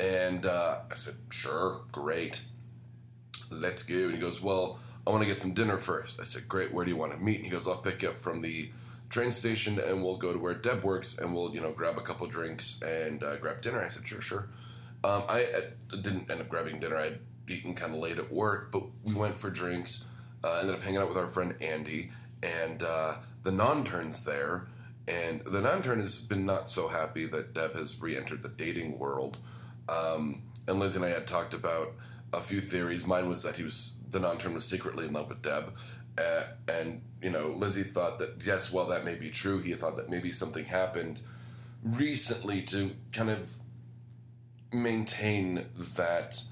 And 0.00 0.46
uh, 0.46 0.80
I 0.90 0.94
said, 0.94 1.14
sure, 1.30 1.82
great. 1.92 2.42
Let's 3.50 3.82
go. 3.82 3.94
And 3.94 4.14
he 4.14 4.20
goes, 4.20 4.42
well, 4.42 4.78
I 5.06 5.10
want 5.10 5.22
to 5.22 5.28
get 5.28 5.38
some 5.38 5.52
dinner 5.52 5.78
first. 5.78 6.20
I 6.20 6.24
said, 6.24 6.48
great. 6.48 6.72
Where 6.72 6.84
do 6.84 6.90
you 6.90 6.96
want 6.96 7.12
to 7.12 7.18
meet? 7.18 7.36
And 7.36 7.44
he 7.44 7.50
goes, 7.50 7.68
I'll 7.68 7.76
pick 7.76 8.02
you 8.02 8.10
up 8.10 8.16
from 8.16 8.40
the 8.40 8.70
train 9.10 9.30
station 9.30 9.78
and 9.78 10.02
we'll 10.02 10.16
go 10.16 10.32
to 10.32 10.38
where 10.38 10.54
Deb 10.54 10.82
works 10.82 11.18
and 11.18 11.34
we'll, 11.34 11.54
you 11.54 11.60
know, 11.60 11.70
grab 11.70 11.96
a 11.98 12.00
couple 12.00 12.26
drinks 12.26 12.82
and 12.82 13.22
uh, 13.22 13.36
grab 13.36 13.60
dinner. 13.60 13.84
I 13.84 13.88
said, 13.88 14.06
sure, 14.06 14.20
sure. 14.20 14.48
Um, 15.04 15.22
I, 15.28 15.44
I, 15.56 15.96
didn't 15.96 16.30
end 16.30 16.40
up 16.40 16.48
grabbing 16.48 16.80
dinner. 16.80 16.96
I'd 16.96 17.18
eaten 17.46 17.74
kind 17.74 17.94
of 17.94 18.00
late 18.00 18.18
at 18.18 18.32
work, 18.32 18.72
but 18.72 18.84
we 19.04 19.14
went 19.14 19.34
for 19.36 19.50
drinks. 19.50 20.06
Uh, 20.44 20.58
ended 20.60 20.74
up 20.74 20.82
hanging 20.82 20.98
out 20.98 21.08
with 21.08 21.16
our 21.16 21.26
friend 21.26 21.54
Andy 21.60 22.10
and 22.42 22.82
uh, 22.82 23.14
the 23.42 23.52
non 23.52 23.84
turns 23.84 24.24
there. 24.24 24.66
And 25.08 25.40
the 25.42 25.60
non 25.60 25.82
turn 25.82 25.98
has 26.00 26.18
been 26.18 26.44
not 26.44 26.68
so 26.68 26.88
happy 26.88 27.26
that 27.26 27.54
Deb 27.54 27.74
has 27.74 28.00
re 28.00 28.16
entered 28.16 28.42
the 28.42 28.48
dating 28.48 28.98
world. 28.98 29.38
Um, 29.88 30.42
and 30.66 30.78
Liz 30.78 30.96
and 30.96 31.04
I 31.04 31.08
had 31.08 31.26
talked 31.26 31.54
about 31.54 31.94
a 32.32 32.40
few 32.40 32.60
theories. 32.60 33.06
Mine 33.06 33.28
was 33.28 33.42
that 33.42 33.56
he 33.56 33.62
was 33.62 33.96
the 34.10 34.20
non-term 34.20 34.54
was 34.54 34.64
secretly 34.64 35.06
in 35.06 35.12
love 35.12 35.28
with 35.28 35.42
Deb, 35.42 35.74
uh, 36.18 36.44
and 36.68 37.02
you 37.22 37.30
know 37.30 37.48
Lizzie 37.48 37.82
thought 37.82 38.18
that 38.18 38.40
yes, 38.44 38.72
well 38.72 38.86
that 38.86 39.04
may 39.04 39.14
be 39.14 39.30
true. 39.30 39.60
He 39.60 39.72
thought 39.72 39.96
that 39.96 40.08
maybe 40.08 40.32
something 40.32 40.66
happened 40.66 41.20
recently 41.82 42.62
to 42.62 42.92
kind 43.12 43.30
of 43.30 43.56
maintain 44.72 45.66
that. 45.96 46.42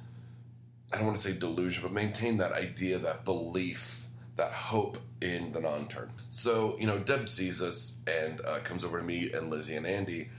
I 0.92 0.96
don't 0.96 1.06
want 1.06 1.16
to 1.16 1.22
say 1.22 1.36
delusion, 1.36 1.82
but 1.82 1.92
maintain 1.92 2.36
that 2.38 2.52
idea, 2.52 2.98
that 2.98 3.24
belief, 3.24 4.06
that 4.36 4.52
hope 4.52 4.98
in 5.20 5.52
the 5.52 5.60
non-turn. 5.60 6.12
So 6.28 6.76
you 6.78 6.86
know, 6.86 6.98
Deb 6.98 7.28
sees 7.28 7.62
us 7.62 7.98
and 8.06 8.40
uh, 8.44 8.58
comes 8.60 8.84
over 8.84 8.98
to 8.98 9.04
me 9.04 9.32
and 9.32 9.50
Lizzie 9.50 9.76
and 9.76 9.86
Andy, 9.86 10.30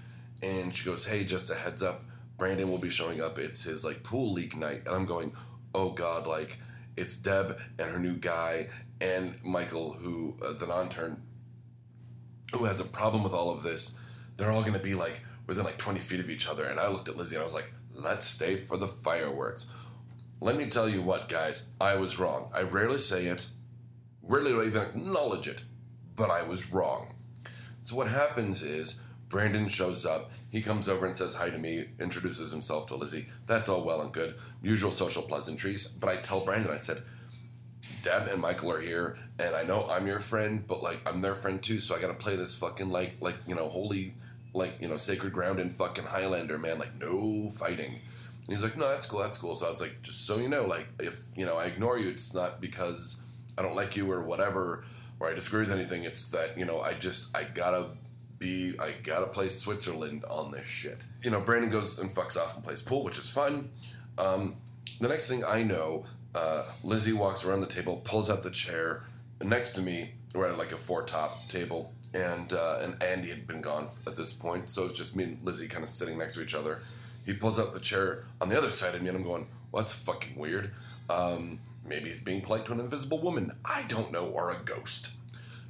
and 0.41 0.75
she 0.75 0.85
goes, 0.85 1.05
"Hey, 1.05 1.23
just 1.23 1.49
a 1.49 1.55
heads 1.55 1.81
up." 1.81 2.03
Brandon 2.37 2.69
will 2.69 2.79
be 2.79 2.89
showing 2.89 3.21
up. 3.21 3.37
It's 3.37 3.63
his 3.63 3.85
like 3.85 4.03
pool 4.03 4.33
league 4.33 4.57
night, 4.57 4.81
and 4.85 4.95
I'm 4.95 5.05
going, 5.05 5.33
oh 5.75 5.91
god, 5.91 6.27
like 6.27 6.57
it's 6.95 7.15
Deb 7.15 7.59
and 7.79 7.91
her 7.91 7.99
new 7.99 8.15
guy 8.15 8.67
and 9.01 9.35
Michael, 9.43 9.93
who 9.93 10.35
uh, 10.45 10.53
the 10.53 10.67
non-turn, 10.67 11.21
who 12.55 12.65
has 12.65 12.79
a 12.79 12.85
problem 12.85 13.23
with 13.23 13.33
all 13.33 13.55
of 13.55 13.63
this. 13.63 13.97
They're 14.37 14.51
all 14.51 14.61
going 14.61 14.73
to 14.73 14.79
be 14.79 14.95
like 14.95 15.21
within 15.47 15.63
like 15.63 15.77
20 15.77 15.99
feet 15.99 16.19
of 16.19 16.29
each 16.29 16.47
other. 16.47 16.65
And 16.65 16.79
I 16.79 16.87
looked 16.87 17.09
at 17.09 17.17
Lizzie 17.17 17.35
and 17.35 17.41
I 17.41 17.45
was 17.45 17.53
like, 17.53 17.73
let's 17.93 18.25
stay 18.25 18.55
for 18.55 18.77
the 18.77 18.87
fireworks. 18.87 19.69
Let 20.41 20.57
me 20.57 20.67
tell 20.67 20.89
you 20.89 21.01
what, 21.01 21.29
guys, 21.29 21.69
I 21.79 21.95
was 21.95 22.19
wrong. 22.19 22.49
I 22.53 22.63
rarely 22.63 22.97
say 22.97 23.27
it, 23.27 23.47
rarely 24.21 24.67
even 24.67 24.81
acknowledge 24.81 25.47
it, 25.47 25.63
but 26.15 26.29
I 26.29 26.43
was 26.43 26.71
wrong. 26.71 27.15
So 27.79 27.95
what 27.95 28.07
happens 28.07 28.61
is 28.61 29.01
Brandon 29.29 29.67
shows 29.67 30.05
up. 30.05 30.31
He 30.51 30.61
comes 30.61 30.87
over 30.87 31.05
and 31.05 31.15
says 31.15 31.35
hi 31.35 31.49
to 31.49 31.57
me, 31.57 31.85
introduces 31.99 32.51
himself 32.51 32.87
to 32.87 32.95
Lizzie. 32.95 33.27
That's 33.45 33.67
all 33.67 33.83
well 33.83 34.01
and 34.01 34.11
good. 34.11 34.35
Usual 34.61 34.91
social 34.91 35.23
pleasantries. 35.23 35.87
But 35.87 36.09
I 36.09 36.17
tell 36.17 36.41
Brandon, 36.41 36.71
I 36.71 36.77
said, 36.77 37.03
Deb 38.03 38.27
and 38.27 38.41
Michael 38.41 38.71
are 38.71 38.81
here, 38.81 39.17
and 39.39 39.55
I 39.55 39.63
know 39.63 39.87
I'm 39.89 40.05
your 40.05 40.19
friend, 40.19 40.63
but 40.67 40.83
like 40.83 40.99
I'm 41.07 41.21
their 41.21 41.35
friend 41.35 41.63
too, 41.63 41.79
so 41.79 41.95
I 41.95 42.01
gotta 42.01 42.13
play 42.13 42.35
this 42.35 42.53
fucking 42.55 42.89
like 42.89 43.15
like 43.21 43.37
you 43.47 43.55
know 43.55 43.69
holy 43.69 44.15
like 44.53 44.77
you 44.81 44.89
know 44.89 44.97
sacred 44.97 45.31
ground 45.33 45.59
in 45.59 45.69
fucking 45.69 46.05
Highlander, 46.05 46.57
man. 46.57 46.79
Like 46.79 46.99
no 46.99 47.49
fighting. 47.49 47.99
And 48.45 48.55
he's 48.55 48.63
like, 48.63 48.77
no, 48.77 48.89
that's 48.89 49.05
cool, 49.05 49.19
that's 49.19 49.37
cool. 49.37 49.55
So 49.55 49.65
I 49.65 49.69
was 49.69 49.79
like, 49.79 50.01
just 50.01 50.25
so 50.25 50.37
you 50.37 50.49
know, 50.49 50.65
like 50.65 50.87
if 50.99 51.23
you 51.35 51.45
know 51.45 51.57
I 51.57 51.65
ignore 51.65 51.97
you, 51.97 52.09
it's 52.09 52.33
not 52.33 52.59
because 52.59 53.23
I 53.57 53.61
don't 53.61 53.75
like 53.75 53.95
you 53.95 54.11
or 54.11 54.23
whatever, 54.23 54.83
or 55.19 55.29
I 55.29 55.33
disagree 55.33 55.61
with 55.61 55.71
anything. 55.71 56.03
It's 56.03 56.29
that 56.31 56.57
you 56.57 56.65
know 56.65 56.81
I 56.81 56.93
just 56.93 57.35
I 57.35 57.45
gotta 57.45 57.91
be 58.39 58.75
I 58.79 58.95
gotta 59.03 59.27
play 59.27 59.47
Switzerland 59.47 60.25
on 60.25 60.51
this 60.51 60.67
shit. 60.67 61.05
You 61.23 61.31
know, 61.31 61.39
Brandon 61.39 61.69
goes 61.69 61.99
and 61.99 62.09
fucks 62.09 62.37
off 62.37 62.55
and 62.55 62.63
plays 62.63 62.81
pool, 62.81 63.03
which 63.03 63.17
is 63.17 63.29
fun. 63.29 63.69
Um, 64.17 64.57
the 64.99 65.07
next 65.07 65.29
thing 65.29 65.43
I 65.47 65.63
know, 65.63 66.03
uh, 66.35 66.63
Lizzie 66.83 67.13
walks 67.13 67.45
around 67.45 67.61
the 67.61 67.67
table, 67.67 68.01
pulls 68.03 68.29
out 68.29 68.43
the 68.43 68.51
chair 68.51 69.05
next 69.41 69.71
to 69.71 69.81
me. 69.81 70.15
We're 70.35 70.51
at 70.51 70.57
like 70.57 70.73
a 70.73 70.77
four 70.77 71.03
top 71.03 71.47
table, 71.47 71.93
and 72.13 72.51
uh, 72.51 72.79
and 72.81 73.01
Andy 73.01 73.29
had 73.29 73.47
been 73.47 73.61
gone 73.61 73.87
at 74.05 74.17
this 74.17 74.33
point, 74.33 74.67
so 74.67 74.85
it's 74.85 74.93
just 74.93 75.15
me 75.15 75.23
and 75.23 75.43
Lizzie 75.43 75.69
kind 75.69 75.83
of 75.83 75.89
sitting 75.89 76.17
next 76.17 76.33
to 76.35 76.41
each 76.41 76.55
other. 76.55 76.81
He 77.25 77.33
pulls 77.33 77.59
out 77.59 77.73
the 77.73 77.79
chair 77.79 78.25
on 78.41 78.49
the 78.49 78.57
other 78.57 78.71
side 78.71 78.95
of 78.95 79.01
me, 79.01 79.09
and 79.09 79.17
I'm 79.17 79.23
going, 79.23 79.47
well, 79.71 79.81
that's 79.81 79.93
fucking 79.93 80.35
weird. 80.35 80.71
Um, 81.09 81.59
maybe 81.85 82.09
he's 82.09 82.19
being 82.19 82.41
polite 82.41 82.65
to 82.65 82.73
an 82.73 82.79
invisible 82.79 83.19
woman. 83.19 83.51
I 83.65 83.85
don't 83.87 84.11
know, 84.11 84.27
or 84.27 84.51
a 84.51 84.57
ghost. 84.63 85.11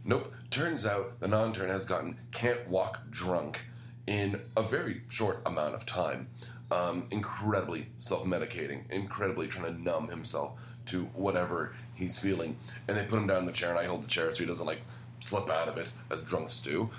Nope. 0.06 0.34
Turns 0.50 0.86
out 0.86 1.20
the 1.20 1.28
non 1.28 1.54
turn 1.54 1.70
has 1.70 1.86
gotten 1.86 2.20
can't 2.32 2.68
walk 2.68 3.10
drunk 3.10 3.66
in 4.06 4.42
a 4.58 4.62
very 4.62 5.02
short 5.08 5.42
amount 5.46 5.76
of 5.76 5.86
time. 5.86 6.28
Um, 6.72 7.08
incredibly 7.12 7.88
self 7.98 8.26
medicating, 8.26 8.90
incredibly 8.92 9.48
trying 9.48 9.74
to 9.74 9.82
numb 9.82 10.10
himself 10.10 10.60
to 10.88 11.06
whatever 11.14 11.74
he's 11.94 12.18
feeling. 12.18 12.58
And 12.88 12.98
they 12.98 13.06
put 13.06 13.20
him 13.20 13.28
down 13.28 13.40
in 13.40 13.46
the 13.46 13.52
chair, 13.52 13.70
and 13.70 13.80
I 13.80 13.86
hold 13.86 14.04
the 14.04 14.08
chair 14.08 14.34
so 14.34 14.44
he 14.44 14.46
doesn't 14.46 14.66
like 14.66 14.82
slip 15.20 15.50
out 15.50 15.68
of 15.68 15.78
it 15.78 15.94
as 16.12 16.22
drunks 16.22 16.60
do. 16.60 16.90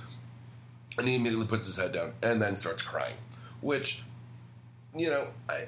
And 0.97 1.09
he 1.09 1.17
immediately 1.17 1.47
puts 1.47 1.67
his 1.67 1.77
head 1.77 1.93
down 1.93 2.13
and 2.23 2.41
then 2.41 2.57
starts 2.57 2.83
crying, 2.83 3.17
which, 3.61 4.05
you 4.95 5.11
know, 5.11 5.29
I. 5.49 5.67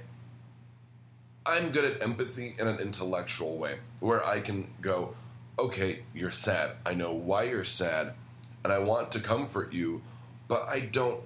I'm 1.49 1.71
good 1.71 1.85
at 1.85 2.02
empathy 2.02 2.56
in 2.59 2.66
an 2.66 2.80
intellectual 2.80 3.56
way, 3.56 3.78
where 4.00 4.26
I 4.26 4.40
can 4.40 4.68
go, 4.80 5.14
okay, 5.59 6.00
you're 6.12 6.33
sad. 6.33 6.73
I 6.85 6.95
know 6.95 7.12
why 7.14 7.45
you're 7.45 7.62
sad, 7.62 8.14
and 8.64 8.73
I 8.73 8.80
want 8.80 9.12
to 9.12 9.21
comfort 9.21 9.73
you, 9.73 10.02
but 10.49 10.66
I 10.68 10.80
don't 10.80 11.23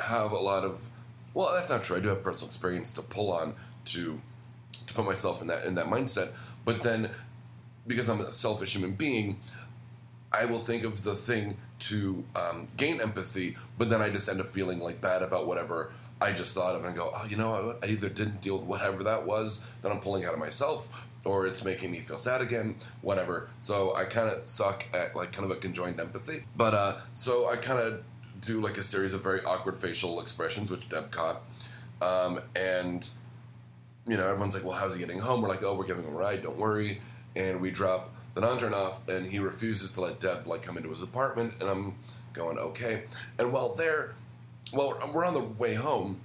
have 0.00 0.30
a 0.30 0.36
lot 0.36 0.64
of. 0.64 0.90
Well, 1.34 1.52
that's 1.54 1.70
not 1.70 1.82
true. 1.82 1.96
I 1.96 2.00
do 2.00 2.08
have 2.08 2.22
personal 2.22 2.48
experience 2.48 2.92
to 2.92 3.02
pull 3.02 3.32
on 3.32 3.54
to 3.86 4.20
to 4.86 4.94
put 4.94 5.04
myself 5.04 5.42
in 5.42 5.48
that 5.48 5.64
in 5.64 5.74
that 5.74 5.86
mindset. 5.86 6.32
But 6.64 6.82
then, 6.82 7.10
because 7.86 8.08
I'm 8.08 8.20
a 8.20 8.32
selfish 8.32 8.74
human 8.74 8.92
being, 8.92 9.38
I 10.32 10.44
will 10.44 10.58
think 10.58 10.84
of 10.84 11.02
the 11.02 11.14
thing 11.14 11.56
to 11.80 12.24
um, 12.36 12.68
gain 12.76 13.00
empathy, 13.00 13.56
but 13.76 13.88
then 13.88 14.00
I 14.00 14.08
just 14.08 14.28
end 14.28 14.40
up 14.40 14.50
feeling 14.50 14.78
like 14.78 15.00
bad 15.00 15.22
about 15.22 15.46
whatever 15.46 15.92
I 16.20 16.32
just 16.32 16.54
thought 16.54 16.74
of 16.74 16.84
and 16.84 16.96
go, 16.96 17.12
oh, 17.14 17.26
you 17.28 17.36
know, 17.36 17.76
I 17.82 17.86
either 17.86 18.08
didn't 18.08 18.40
deal 18.40 18.58
with 18.58 18.66
whatever 18.66 19.02
that 19.04 19.26
was 19.26 19.66
that 19.82 19.90
I'm 19.90 20.00
pulling 20.00 20.24
out 20.24 20.32
of 20.32 20.38
myself, 20.38 20.88
or 21.24 21.46
it's 21.46 21.64
making 21.64 21.90
me 21.90 22.00
feel 22.00 22.18
sad 22.18 22.40
again, 22.40 22.76
whatever. 23.02 23.48
So 23.58 23.94
I 23.94 24.04
kind 24.04 24.28
of 24.28 24.46
suck 24.46 24.86
at 24.94 25.16
like 25.16 25.32
kind 25.32 25.50
of 25.50 25.56
a 25.56 25.60
conjoined 25.60 26.00
empathy. 26.00 26.44
But 26.56 26.74
uh, 26.74 26.94
so 27.12 27.48
I 27.50 27.56
kind 27.56 27.78
of 27.78 28.02
do 28.40 28.60
like 28.62 28.78
a 28.78 28.82
series 28.82 29.12
of 29.14 29.22
very 29.22 29.42
awkward 29.44 29.78
facial 29.78 30.20
expressions, 30.20 30.70
which 30.70 30.88
Deb 30.88 31.10
caught. 31.10 31.42
Um, 32.02 32.40
and, 32.56 33.08
you 34.06 34.16
know, 34.16 34.26
everyone's 34.26 34.54
like, 34.54 34.64
well, 34.64 34.74
how's 34.74 34.94
he 34.94 35.00
getting 35.00 35.20
home? 35.20 35.42
We're 35.42 35.48
like, 35.48 35.62
oh, 35.62 35.76
we're 35.76 35.86
giving 35.86 36.04
him 36.04 36.14
a 36.14 36.16
ride, 36.16 36.42
don't 36.42 36.58
worry. 36.58 37.00
And 37.36 37.60
we 37.60 37.70
drop 37.70 38.14
the 38.34 38.40
non 38.40 38.58
turn 38.58 38.74
off, 38.74 39.06
and 39.08 39.26
he 39.26 39.38
refuses 39.38 39.90
to 39.92 40.00
let 40.00 40.20
Deb 40.20 40.46
like 40.46 40.62
come 40.62 40.76
into 40.76 40.90
his 40.90 41.02
apartment. 41.02 41.54
And 41.60 41.68
I'm 41.68 41.94
going, 42.32 42.58
okay. 42.58 43.04
And 43.38 43.52
while 43.52 43.74
there, 43.74 44.14
well, 44.74 44.98
we're 45.12 45.24
on 45.24 45.34
the 45.34 45.40
way 45.42 45.74
home, 45.74 46.20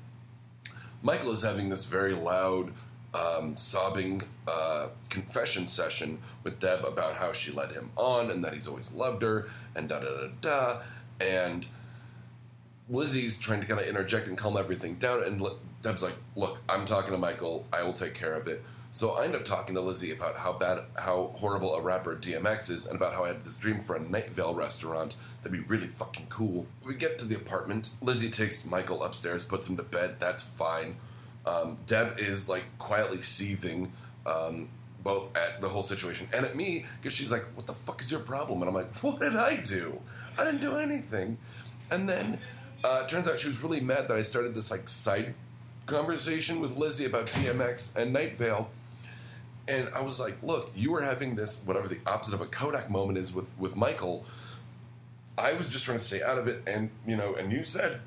Michael 1.01 1.31
is 1.31 1.41
having 1.41 1.69
this 1.69 1.85
very 1.85 2.13
loud, 2.13 2.73
um, 3.13 3.55
sobbing 3.55 4.21
uh, 4.47 4.87
confession 5.09 5.65
session 5.67 6.19
with 6.43 6.59
Deb 6.59 6.83
about 6.83 7.15
how 7.15 7.31
she 7.31 7.51
led 7.51 7.71
him 7.71 7.91
on 7.95 8.29
and 8.29 8.43
that 8.43 8.53
he's 8.53 8.67
always 8.67 8.93
loved 8.93 9.21
her 9.21 9.47
and 9.75 9.87
da 9.87 9.99
da 9.99 10.05
da 10.05 10.27
da. 10.41 10.81
And 11.21 11.67
Lizzie's 12.89 13.39
trying 13.39 13.61
to 13.61 13.67
kind 13.67 13.79
of 13.79 13.87
interject 13.87 14.27
and 14.27 14.37
calm 14.37 14.57
everything 14.57 14.95
down. 14.95 15.23
And 15.23 15.41
Deb's 15.81 16.03
like, 16.03 16.15
"Look, 16.35 16.61
I'm 16.67 16.85
talking 16.85 17.11
to 17.11 17.17
Michael. 17.17 17.65
I 17.71 17.83
will 17.83 17.93
take 17.93 18.13
care 18.13 18.33
of 18.33 18.47
it." 18.47 18.63
So 18.91 19.12
I 19.12 19.25
end 19.25 19.36
up 19.36 19.46
talking 19.46 19.75
to 19.75 19.81
Lizzie 19.81 20.12
about 20.12 20.38
how 20.38 20.53
bad, 20.53 20.79
how 20.96 21.31
horrible 21.36 21.75
a 21.75 21.81
rapper 21.81 22.15
DMX 22.15 22.72
is, 22.72 22.88
and 22.88 22.96
about 22.96 23.13
how 23.13 23.24
I 23.24 23.27
had 23.27 23.41
this 23.41 23.55
dream 23.55 23.79
for 23.79 23.96
a 23.96 24.00
Night 24.00 24.31
Vale 24.31 24.55
restaurant 24.55 25.15
that'd 25.41 25.51
be 25.51 25.65
really 25.67 25.88
fucking 25.88 26.25
cool. 26.29 26.65
We 26.84 26.96
get 26.96 27.19
to 27.19 27.25
the 27.25 27.36
apartment. 27.36 27.91
Lizzie 28.01 28.31
takes 28.31 28.65
Michael 28.65 29.03
upstairs, 29.03 29.43
puts 29.43 29.69
him 29.69 29.77
to 29.77 29.84
bed. 29.84 30.15
That's 30.19 30.41
fine. 30.41 30.96
Um, 31.46 31.77
Deb 31.86 32.17
is 32.17 32.50
like 32.50 32.65
quietly 32.79 33.17
seething, 33.17 33.91
um, 34.25 34.69
both 35.03 35.38
at 35.38 35.62
the 35.62 35.69
whole 35.69 35.84
situation 35.84 36.27
and 36.34 36.43
at 36.46 36.55
me, 36.55 36.86
because 37.00 37.15
she's 37.15 37.31
like, 37.31 37.46
"What 37.55 37.67
the 37.67 37.74
fuck 37.74 38.01
is 38.01 38.12
your 38.12 38.19
problem?" 38.22 38.62
And 38.62 38.69
I'm 38.69 38.75
like, 38.75 38.93
"What 38.98 39.19
did 39.19 39.36
I 39.36 39.58
do? 39.58 40.01
I 40.38 40.43
didn't 40.43 40.62
do 40.62 40.75
anything." 40.75 41.38
And 41.91 42.10
then 42.10 42.39
uh, 42.84 43.05
turns 43.05 43.27
out 43.27 43.39
she 43.39 43.48
was 43.48 43.62
really 43.63 43.81
mad 43.81 44.08
that 44.08 44.17
I 44.17 44.24
started 44.24 44.55
this 44.55 44.72
like 44.72 44.89
side 44.89 45.36
conversation 45.86 46.60
with 46.60 46.77
Lizzie 46.77 47.05
about 47.05 47.27
DMX 47.27 47.96
and 47.96 48.13
Night 48.13 48.38
Vale. 48.38 48.69
And 49.69 49.88
I 49.95 50.01
was 50.01 50.19
like, 50.19 50.41
look, 50.41 50.71
you 50.75 50.91
were 50.91 51.01
having 51.01 51.35
this, 51.35 51.63
whatever 51.63 51.88
the 51.88 51.99
opposite 52.07 52.33
of 52.33 52.41
a 52.41 52.47
Kodak 52.47 52.89
moment 52.89 53.19
is 53.19 53.33
with, 53.33 53.57
with 53.59 53.75
Michael. 53.75 54.25
I 55.38 55.53
was 55.53 55.69
just 55.69 55.85
trying 55.85 55.99
to 55.99 56.03
stay 56.03 56.23
out 56.23 56.39
of 56.39 56.47
it. 56.47 56.63
And, 56.65 56.89
you 57.05 57.15
know, 57.15 57.35
and 57.35 57.51
you 57.51 57.63
said 57.63 58.01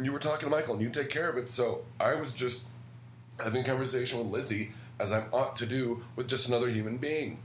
you 0.00 0.12
were 0.12 0.20
talking 0.20 0.48
to 0.48 0.50
Michael 0.50 0.74
and 0.74 0.82
you 0.82 0.88
take 0.88 1.10
care 1.10 1.28
of 1.28 1.36
it. 1.36 1.48
So 1.48 1.82
I 2.00 2.14
was 2.14 2.32
just 2.32 2.68
having 3.42 3.62
a 3.62 3.64
conversation 3.64 4.18
with 4.20 4.28
Lizzie 4.28 4.70
as 5.00 5.12
I'm 5.12 5.26
ought 5.32 5.56
to 5.56 5.66
do 5.66 6.04
with 6.14 6.28
just 6.28 6.48
another 6.48 6.68
human 6.70 6.98
being 6.98 7.40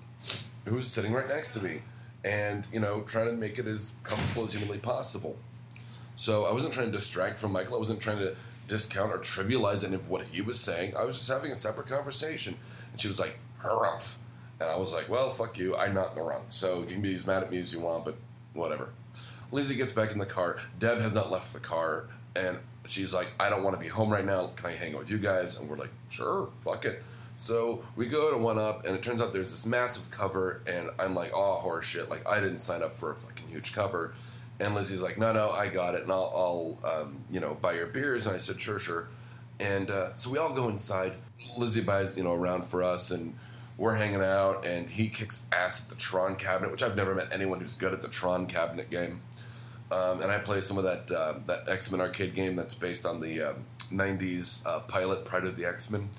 who's 0.65 0.88
sitting 0.88 1.12
right 1.12 1.27
next 1.27 1.50
to 1.50 1.62
me 1.62 1.81
and, 2.24 2.67
you 2.71 2.79
know, 2.79 3.01
trying 3.01 3.25
to 3.25 3.33
make 3.33 3.57
it 3.57 3.65
as 3.65 3.95
comfortable 4.03 4.43
as 4.43 4.53
humanly 4.53 4.77
possible. 4.77 5.36
So 6.15 6.45
I 6.45 6.53
wasn't 6.53 6.74
trying 6.74 6.86
to 6.86 6.91
distract 6.91 7.39
from 7.39 7.53
Michael. 7.53 7.75
I 7.75 7.79
wasn't 7.79 8.00
trying 8.00 8.19
to 8.19 8.36
discount 8.71 9.11
or 9.11 9.17
trivialize 9.17 9.85
any 9.85 9.95
of 9.95 10.09
what 10.09 10.25
he 10.27 10.41
was 10.41 10.57
saying. 10.57 10.95
I 10.95 11.03
was 11.03 11.17
just 11.17 11.29
having 11.29 11.51
a 11.51 11.55
separate 11.55 11.87
conversation. 11.87 12.55
And 12.91 13.01
she 13.01 13.09
was 13.09 13.19
like, 13.19 13.37
Humph. 13.57 14.17
And 14.61 14.69
I 14.69 14.77
was 14.77 14.93
like, 14.93 15.09
well, 15.09 15.29
fuck 15.29 15.57
you. 15.57 15.75
I'm 15.75 15.93
not 15.93 16.11
in 16.11 16.15
the 16.15 16.21
wrong. 16.21 16.45
So 16.49 16.79
you 16.79 16.85
can 16.85 17.01
be 17.01 17.13
as 17.13 17.27
mad 17.27 17.43
at 17.43 17.51
me 17.51 17.59
as 17.59 17.73
you 17.73 17.81
want, 17.81 18.05
but 18.05 18.15
whatever. 18.53 18.89
Lizzie 19.51 19.75
gets 19.75 19.91
back 19.91 20.13
in 20.13 20.19
the 20.19 20.25
car. 20.25 20.57
Deb 20.79 20.99
has 20.99 21.13
not 21.13 21.29
left 21.29 21.51
the 21.51 21.59
car. 21.59 22.07
And 22.35 22.59
she's 22.85 23.13
like, 23.13 23.27
I 23.41 23.49
don't 23.49 23.61
want 23.61 23.75
to 23.75 23.81
be 23.81 23.89
home 23.89 24.09
right 24.09 24.23
now. 24.23 24.47
Can 24.55 24.67
I 24.67 24.71
hang 24.71 24.93
out 24.93 24.99
with 24.99 25.11
you 25.11 25.17
guys? 25.17 25.59
And 25.59 25.69
we're 25.69 25.75
like, 25.75 25.91
sure, 26.09 26.49
fuck 26.61 26.85
it. 26.85 27.03
So 27.35 27.83
we 27.97 28.07
go 28.07 28.31
to 28.31 28.37
one 28.37 28.57
up, 28.57 28.85
and 28.85 28.95
it 28.95 29.03
turns 29.03 29.21
out 29.21 29.33
there's 29.33 29.51
this 29.51 29.65
massive 29.65 30.09
cover, 30.11 30.61
and 30.67 30.89
I'm 30.99 31.15
like, 31.15 31.31
oh, 31.33 31.55
horse 31.55 31.87
shit. 31.87 32.09
Like, 32.09 32.27
I 32.29 32.39
didn't 32.39 32.59
sign 32.59 32.83
up 32.83 32.93
for 32.93 33.11
a 33.11 33.15
fucking 33.15 33.47
huge 33.47 33.73
cover. 33.73 34.13
And 34.62 34.75
Lizzie's 34.75 35.01
like, 35.01 35.18
no, 35.18 35.34
no, 35.34 35.50
I 35.50 35.68
got 35.68 35.96
it, 35.96 36.03
and 36.03 36.12
I'll, 36.12 36.77
I'll 36.84 37.01
um, 37.01 37.24
you 37.32 37.39
know, 37.39 37.56
buy 37.56 37.74
your 37.74 37.88
beers. 37.88 38.27
And 38.27 38.36
I 38.36 38.38
said, 38.38 38.62
sure, 38.62 38.77
sure. 38.77 39.08
And 39.60 39.89
uh, 39.89 40.13
so 40.15 40.30
we 40.30 40.38
all 40.38 40.53
go 40.53 40.70
inside. 40.70 41.13
Lizzie 41.58 41.82
buys, 41.82 42.18
you 42.18 42.24
know, 42.24 42.32
a 42.32 42.38
round 42.38 42.65
for 42.65 42.84
us, 42.84 43.12
and 43.12 43.36
we're 43.77 43.96
hanging 43.96 44.22
out, 44.22 44.65
and 44.65 44.89
he 44.89 45.10
kicks 45.10 45.48
ass 45.51 45.84
at 45.84 45.89
the 45.89 45.96
Tron 45.96 46.36
cabinet, 46.36 46.72
which 46.72 46.84
I've 46.84 46.96
never 46.96 47.15
met 47.15 47.30
anyone 47.32 47.60
who's 47.60 47.75
good 47.75 47.94
at 47.94 48.01
the 48.01 48.08
Tron 48.08 48.46
cabinet 48.46 48.91
game. 48.91 49.22
Um, 49.91 50.22
and 50.22 50.32
I 50.32 50.38
play 50.38 50.62
some 50.62 50.77
of 50.77 50.84
that 50.84 51.12
uh, 51.12 51.34
that 51.48 51.68
X 51.68 51.91
Men 51.91 52.00
arcade 52.00 52.34
game 52.34 52.56
that's 52.56 52.75
based 52.75 53.06
on 53.06 53.20
the 53.20 53.41
um, 53.41 53.65
'90s 53.91 54.65
uh, 54.65 54.80
pilot 54.82 55.25
Pryde 55.25 55.44
of 55.44 55.58
the 55.58 55.65
X 55.65 55.89
Men. 55.89 56.10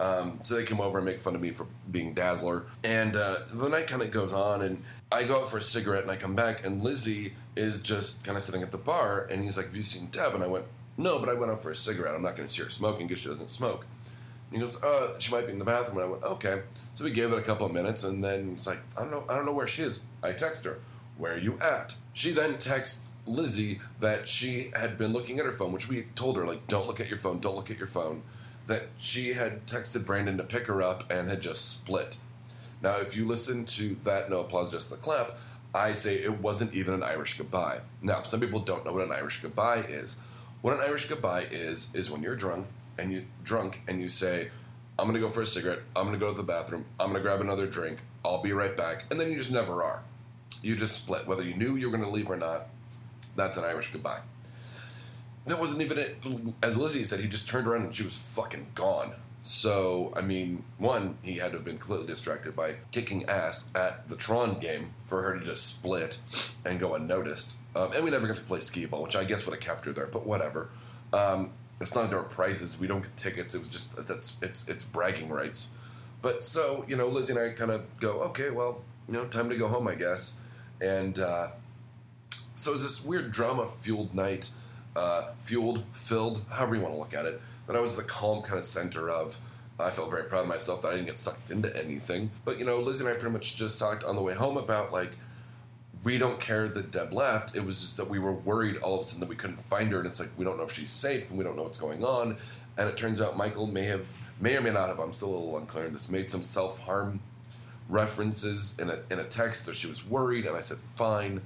Um, 0.00 0.40
so 0.42 0.56
they 0.56 0.64
come 0.64 0.80
over 0.80 0.98
and 0.98 1.06
make 1.06 1.20
fun 1.20 1.34
of 1.34 1.40
me 1.40 1.50
for 1.50 1.66
being 1.90 2.14
Dazzler. 2.14 2.66
And 2.82 3.16
uh, 3.16 3.36
the 3.52 3.68
night 3.68 3.86
kind 3.86 4.02
of 4.02 4.10
goes 4.10 4.32
on, 4.32 4.62
and 4.62 4.82
I 5.14 5.22
go 5.24 5.42
out 5.42 5.48
for 5.48 5.58
a 5.58 5.62
cigarette, 5.62 6.02
and 6.02 6.10
I 6.10 6.16
come 6.16 6.34
back, 6.34 6.66
and 6.66 6.82
Lizzie 6.82 7.34
is 7.54 7.80
just 7.80 8.24
kind 8.24 8.36
of 8.36 8.42
sitting 8.42 8.62
at 8.62 8.72
the 8.72 8.78
bar, 8.78 9.28
and 9.30 9.42
he's 9.42 9.56
like, 9.56 9.66
"Have 9.66 9.76
you 9.76 9.82
seen 9.82 10.08
Deb?" 10.10 10.34
And 10.34 10.42
I 10.42 10.48
went, 10.48 10.64
"No, 10.96 11.20
but 11.20 11.28
I 11.28 11.34
went 11.34 11.52
out 11.52 11.62
for 11.62 11.70
a 11.70 11.76
cigarette. 11.76 12.14
I'm 12.14 12.22
not 12.22 12.36
going 12.36 12.48
to 12.48 12.52
see 12.52 12.62
her 12.62 12.68
smoking 12.68 13.06
because 13.06 13.22
she 13.22 13.28
doesn't 13.28 13.50
smoke." 13.50 13.86
And 14.50 14.56
he 14.56 14.58
goes, 14.58 14.82
"Uh, 14.82 15.18
she 15.18 15.30
might 15.30 15.46
be 15.46 15.52
in 15.52 15.60
the 15.60 15.64
bathroom." 15.64 15.98
And 15.98 16.06
I 16.06 16.10
went, 16.10 16.24
"Okay." 16.24 16.62
So 16.94 17.04
we 17.04 17.12
gave 17.12 17.32
it 17.32 17.38
a 17.38 17.42
couple 17.42 17.64
of 17.64 17.72
minutes, 17.72 18.02
and 18.02 18.24
then 18.24 18.50
he's 18.50 18.66
like, 18.66 18.80
"I 18.96 19.02
don't 19.02 19.12
know. 19.12 19.24
I 19.28 19.36
don't 19.36 19.46
know 19.46 19.52
where 19.52 19.68
she 19.68 19.82
is." 19.82 20.04
I 20.22 20.32
text 20.32 20.64
her, 20.64 20.80
"Where 21.16 21.34
are 21.34 21.38
you 21.38 21.58
at?" 21.60 21.94
She 22.12 22.32
then 22.32 22.58
texts 22.58 23.10
Lizzie 23.26 23.80
that 24.00 24.28
she 24.28 24.72
had 24.74 24.98
been 24.98 25.12
looking 25.12 25.38
at 25.38 25.46
her 25.46 25.52
phone, 25.52 25.72
which 25.72 25.88
we 25.88 26.06
told 26.16 26.36
her 26.36 26.46
like, 26.46 26.66
"Don't 26.66 26.88
look 26.88 27.00
at 27.00 27.08
your 27.08 27.18
phone. 27.18 27.38
Don't 27.38 27.56
look 27.56 27.70
at 27.70 27.78
your 27.78 27.86
phone." 27.86 28.22
That 28.66 28.88
she 28.96 29.34
had 29.34 29.66
texted 29.66 30.04
Brandon 30.04 30.38
to 30.38 30.44
pick 30.44 30.66
her 30.66 30.82
up 30.82 31.10
and 31.10 31.28
had 31.28 31.40
just 31.40 31.70
split. 31.70 32.18
Now, 32.84 32.98
if 32.98 33.16
you 33.16 33.26
listen 33.26 33.64
to 33.64 33.96
that, 34.04 34.28
no 34.28 34.40
applause, 34.40 34.70
just 34.70 34.90
the 34.90 34.98
clap. 34.98 35.32
I 35.74 35.94
say 35.94 36.16
it 36.16 36.40
wasn't 36.40 36.74
even 36.74 36.92
an 36.92 37.02
Irish 37.02 37.38
goodbye. 37.38 37.80
Now, 38.02 38.20
some 38.20 38.40
people 38.40 38.60
don't 38.60 38.84
know 38.84 38.92
what 38.92 39.06
an 39.06 39.10
Irish 39.10 39.40
goodbye 39.40 39.86
is. 39.88 40.18
What 40.60 40.74
an 40.74 40.80
Irish 40.86 41.06
goodbye 41.06 41.46
is 41.50 41.90
is 41.94 42.10
when 42.10 42.22
you're 42.22 42.36
drunk 42.36 42.66
and 42.98 43.10
you 43.10 43.24
drunk 43.42 43.80
and 43.88 44.02
you 44.02 44.10
say, 44.10 44.50
"I'm 44.98 45.06
gonna 45.06 45.18
go 45.18 45.30
for 45.30 45.40
a 45.40 45.46
cigarette. 45.46 45.80
I'm 45.96 46.04
gonna 46.04 46.18
go 46.18 46.30
to 46.30 46.36
the 46.36 46.42
bathroom. 46.42 46.84
I'm 47.00 47.06
gonna 47.06 47.20
grab 47.20 47.40
another 47.40 47.66
drink. 47.66 48.00
I'll 48.22 48.42
be 48.42 48.52
right 48.52 48.76
back," 48.76 49.06
and 49.10 49.18
then 49.18 49.30
you 49.30 49.38
just 49.38 49.50
never 49.50 49.82
are. 49.82 50.02
You 50.60 50.76
just 50.76 50.94
split, 50.94 51.26
whether 51.26 51.42
you 51.42 51.54
knew 51.54 51.76
you 51.76 51.90
were 51.90 51.96
gonna 51.96 52.10
leave 52.10 52.28
or 52.28 52.36
not. 52.36 52.66
That's 53.34 53.56
an 53.56 53.64
Irish 53.64 53.92
goodbye. 53.92 54.20
That 55.46 55.60
wasn't 55.60 55.82
even 55.82 55.98
it. 55.98 56.16
As 56.62 56.76
Lizzie 56.76 57.04
said, 57.04 57.20
he 57.20 57.28
just 57.28 57.46
turned 57.46 57.66
around 57.66 57.82
and 57.82 57.94
she 57.94 58.02
was 58.02 58.16
fucking 58.34 58.68
gone. 58.74 59.12
So, 59.42 60.10
I 60.16 60.22
mean, 60.22 60.64
one, 60.78 61.18
he 61.22 61.36
had 61.36 61.50
to 61.50 61.58
have 61.58 61.66
been 61.66 61.76
completely 61.76 62.06
distracted 62.06 62.56
by 62.56 62.76
kicking 62.92 63.26
ass 63.26 63.70
at 63.74 64.08
the 64.08 64.16
Tron 64.16 64.58
game 64.58 64.94
for 65.04 65.20
her 65.20 65.38
to 65.38 65.44
just 65.44 65.66
split 65.66 66.18
and 66.64 66.80
go 66.80 66.94
unnoticed. 66.94 67.58
Um, 67.76 67.92
and 67.92 68.04
we 68.04 68.10
never 68.10 68.26
got 68.26 68.36
to 68.36 68.42
play 68.42 68.60
skee 68.60 68.86
ball, 68.86 69.02
which 69.02 69.16
I 69.16 69.24
guess 69.24 69.44
would 69.44 69.54
have 69.54 69.62
kept 69.62 69.84
her 69.84 69.92
there, 69.92 70.06
but 70.06 70.24
whatever. 70.24 70.70
Um, 71.12 71.50
it's 71.78 71.94
not 71.94 72.02
like 72.02 72.10
there 72.10 72.20
were 72.20 72.24
prizes. 72.24 72.80
We 72.80 72.86
don't 72.86 73.02
get 73.02 73.16
tickets. 73.18 73.54
It 73.54 73.58
was 73.58 73.68
just, 73.68 73.98
it's, 73.98 74.36
it's, 74.40 74.66
it's 74.66 74.84
bragging 74.84 75.28
rights. 75.28 75.70
But 76.22 76.42
so, 76.42 76.86
you 76.88 76.96
know, 76.96 77.08
Lizzie 77.08 77.34
and 77.34 77.42
I 77.42 77.54
kind 77.54 77.70
of 77.70 77.82
go, 78.00 78.22
okay, 78.28 78.50
well, 78.50 78.80
you 79.06 79.12
know, 79.12 79.26
time 79.26 79.50
to 79.50 79.58
go 79.58 79.68
home, 79.68 79.86
I 79.88 79.94
guess. 79.94 80.40
And 80.80 81.18
uh, 81.18 81.48
so 82.54 82.70
it 82.70 82.74
was 82.74 82.82
this 82.82 83.04
weird 83.04 83.30
drama 83.30 83.66
fueled 83.66 84.14
night 84.14 84.48
uh, 84.96 85.32
fueled, 85.36 85.84
filled, 85.92 86.42
however 86.50 86.76
you 86.76 86.82
want 86.82 86.94
to 86.94 86.98
look 86.98 87.14
at 87.14 87.24
it, 87.26 87.40
that 87.66 87.76
I 87.76 87.80
was 87.80 87.96
the 87.96 88.04
calm 88.04 88.42
kind 88.42 88.58
of 88.58 88.64
center 88.64 89.10
of. 89.10 89.38
I 89.80 89.90
felt 89.90 90.10
very 90.10 90.24
proud 90.24 90.42
of 90.42 90.48
myself 90.48 90.82
that 90.82 90.88
I 90.88 90.92
didn't 90.92 91.06
get 91.06 91.18
sucked 91.18 91.50
into 91.50 91.76
anything. 91.76 92.30
But, 92.44 92.58
you 92.60 92.64
know, 92.64 92.78
Liz 92.78 93.00
and 93.00 93.08
I 93.08 93.14
pretty 93.14 93.32
much 93.32 93.56
just 93.56 93.80
talked 93.80 94.04
on 94.04 94.14
the 94.14 94.22
way 94.22 94.32
home 94.32 94.56
about, 94.56 94.92
like, 94.92 95.12
we 96.04 96.18
don't 96.18 96.38
care 96.38 96.68
that 96.68 96.90
Deb 96.90 97.12
left. 97.12 97.56
It 97.56 97.64
was 97.64 97.80
just 97.80 97.96
that 97.96 98.08
we 98.08 98.18
were 98.18 98.32
worried 98.32 98.76
all 98.76 99.00
of 99.00 99.00
a 99.00 99.04
sudden 99.04 99.20
that 99.20 99.28
we 99.28 99.36
couldn't 99.36 99.56
find 99.56 99.90
her, 99.90 99.98
and 99.98 100.06
it's 100.06 100.20
like 100.20 100.30
we 100.36 100.44
don't 100.44 100.58
know 100.58 100.64
if 100.64 100.72
she's 100.72 100.90
safe 100.90 101.30
and 101.30 101.38
we 101.38 101.44
don't 101.44 101.56
know 101.56 101.62
what's 101.62 101.78
going 101.78 102.04
on. 102.04 102.36
And 102.76 102.88
it 102.88 102.96
turns 102.96 103.20
out 103.20 103.36
Michael 103.36 103.66
may 103.66 103.84
have, 103.84 104.14
may 104.40 104.56
or 104.56 104.60
may 104.60 104.72
not 104.72 104.88
have. 104.88 104.98
I'm 104.98 105.12
still 105.12 105.30
a 105.30 105.36
little 105.36 105.58
unclear. 105.58 105.88
This 105.88 106.10
made 106.10 106.28
some 106.28 106.42
self 106.42 106.80
harm 106.80 107.20
references 107.88 108.76
in 108.78 108.90
a 108.90 108.98
in 109.10 109.18
a 109.18 109.24
text, 109.24 109.64
so 109.64 109.72
she 109.72 109.86
was 109.86 110.06
worried, 110.06 110.44
and 110.44 110.56
I 110.56 110.60
said 110.60 110.78
fine. 110.94 111.40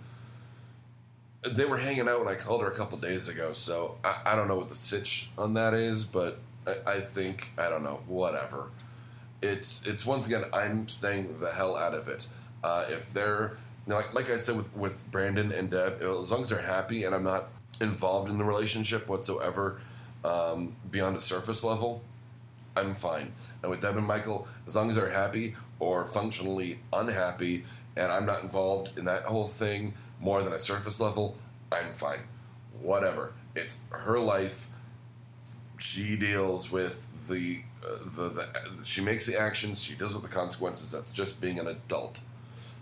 They 1.47 1.65
were 1.65 1.77
hanging 1.77 2.09
out 2.09 2.19
when 2.25 2.29
I 2.29 2.35
called 2.35 2.63
her 2.63 2.69
a 2.69 2.75
couple 2.75 2.99
days 2.99 3.29
ago, 3.29 3.53
so 3.53 3.99
I, 4.03 4.23
I 4.27 4.37
don't 4.37 4.49
know 4.49 4.57
what 4.57 4.69
the 4.69 4.75
sitch 4.75 5.31
on 5.39 5.53
that 5.53 5.73
is, 5.73 6.05
but 6.05 6.41
I, 6.67 6.95
I 6.95 7.01
think 7.01 7.53
I 7.59 7.69
don't 7.69 7.83
know. 7.83 8.01
Whatever. 8.07 8.71
It's 9.41 9.87
it's 9.87 10.05
once 10.05 10.27
again 10.27 10.45
I'm 10.53 10.89
staying 10.89 11.37
the 11.37 11.51
hell 11.51 11.77
out 11.77 11.95
of 11.95 12.09
it. 12.09 12.27
Uh, 12.65 12.85
if 12.89 13.13
they're 13.13 13.57
you 13.87 13.93
know, 13.93 13.97
like 13.97 14.15
like 14.15 14.31
I 14.31 14.37
said 14.37 14.57
with 14.57 14.75
with 14.77 15.09
Brandon 15.11 15.53
and 15.53 15.71
Deb, 15.71 16.01
as 16.01 16.31
long 16.31 16.43
as 16.43 16.49
they're 16.49 16.61
happy 16.61 17.05
and 17.05 17.15
I'm 17.15 17.25
not 17.25 17.49
involved 17.81 18.29
in 18.29 18.39
the 18.39 18.45
relationship 18.45 19.09
whatsoever 19.09 19.81
um, 20.25 20.75
beyond 20.91 21.17
a 21.17 21.21
surface 21.21 21.63
level, 21.63 22.03
I'm 22.77 22.95
fine. 22.95 23.33
And 23.63 23.71
with 23.71 23.81
Deb 23.81 23.97
and 23.97 24.07
Michael, 24.07 24.49
as 24.67 24.75
long 24.75 24.91
as 24.91 24.97
they're 24.97 25.13
happy 25.13 25.55
or 25.79 26.07
functionally 26.07 26.81
unhappy, 26.93 27.65
and 27.97 28.11
I'm 28.11 28.27
not 28.27 28.43
involved 28.43 28.99
in 28.99 29.05
that 29.05 29.23
whole 29.25 29.47
thing 29.47 29.95
more 30.21 30.43
than 30.43 30.53
a 30.53 30.59
surface 30.59 31.01
level, 31.01 31.37
I'm 31.71 31.93
fine. 31.95 32.21
Whatever. 32.81 33.33
It's 33.55 33.81
her 33.91 34.19
life. 34.19 34.69
She 35.79 36.17
deals 36.17 36.73
with 36.73 37.29
the, 37.29 37.63
uh, 37.85 37.99
the, 38.05 38.29
the 38.29 38.85
she 38.85 39.01
makes 39.01 39.27
the 39.27 39.41
actions. 39.41 39.83
She 39.83 39.95
deals 39.95 40.15
with 40.15 40.23
the 40.23 40.29
consequences. 40.29 40.93
That's 40.93 41.13
just 41.13 41.41
being 41.41 41.59
an 41.59 41.69
adult. 41.69 42.21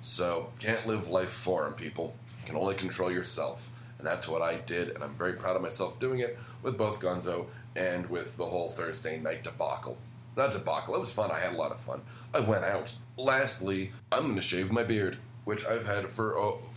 So 0.01 0.51
can't 0.61 0.87
live 0.87 1.09
life 1.09 1.31
for 1.31 1.65
them, 1.65 1.75
people. 1.75 2.17
You 2.41 2.47
can 2.47 2.57
only 2.57 2.75
control 2.75 3.11
yourself, 3.11 3.71
and 3.99 4.07
that's 4.07 4.29
what 4.29 4.41
I 4.41 4.59
did. 4.59 4.91
And 4.91 5.03
I'm 5.03 5.15
very 5.15 5.35
proud 5.35 5.57
of 5.57 5.63
myself 5.63 5.99
doing 5.99 6.21
it 6.21 6.39
with 6.63 6.79
both 6.79 7.03
Gonzo 7.03 7.47
and 7.75 8.09
with 8.09 8.37
the 8.37 8.45
whole 8.45 8.71
Thursday 8.71 9.19
night 9.19 9.45
debacle. 9.45 9.99
Not 10.37 10.53
debacle. 10.53 10.95
It 10.95 11.01
was 11.01 11.13
fun. 11.13 11.31
I 11.31 11.39
had 11.39 11.55
a 11.55 11.57
lot 11.57 11.73
of 11.73 11.81
fun. 11.81 12.03
I 12.35 12.41
went 12.41 12.65
out. 12.65 12.95
Lastly, 13.17 13.93
I'm 14.13 14.25
going 14.25 14.37
to 14.37 14.43
shave 14.43 14.71
my 14.71 14.83
beard, 14.83 15.17
which 15.45 15.65
I've 15.65 15.87
had 15.87 16.07
for 16.11 16.37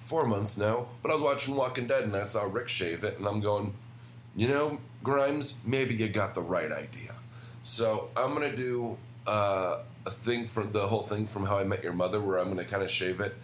four 0.10 0.26
months 0.26 0.58
now. 0.58 0.88
But 1.04 1.12
I 1.12 1.14
was 1.14 1.22
watching 1.22 1.56
Walking 1.56 1.86
Dead 1.86 2.04
and 2.04 2.16
I 2.16 2.24
saw 2.24 2.44
Rick 2.44 2.68
shave 2.68 3.04
it, 3.04 3.20
and 3.20 3.28
I'm 3.28 3.40
going, 3.40 3.76
you 4.36 4.48
know, 4.48 4.82
Grimes, 5.04 5.60
maybe 5.64 5.94
you 5.94 6.10
got 6.10 6.34
the 6.34 6.42
right 6.42 6.72
idea. 6.72 7.16
So 7.62 8.10
I'm 8.18 8.36
to 8.40 8.56
do 8.56 8.98
uh, 9.28 9.80
a 10.06 10.12
thing 10.12 10.48
from 10.48 10.72
the 10.72 10.88
whole 10.88 11.04
thing 11.04 11.28
from 11.28 11.46
How 11.46 11.60
I 11.60 11.64
Met 11.64 11.84
Your 11.84 11.94
Mother, 11.94 12.20
where 12.20 12.40
I'm 12.40 12.56
to 12.56 12.66
kind 12.66 12.82
of 12.82 12.90
shave 12.90 13.20
it 13.20 13.36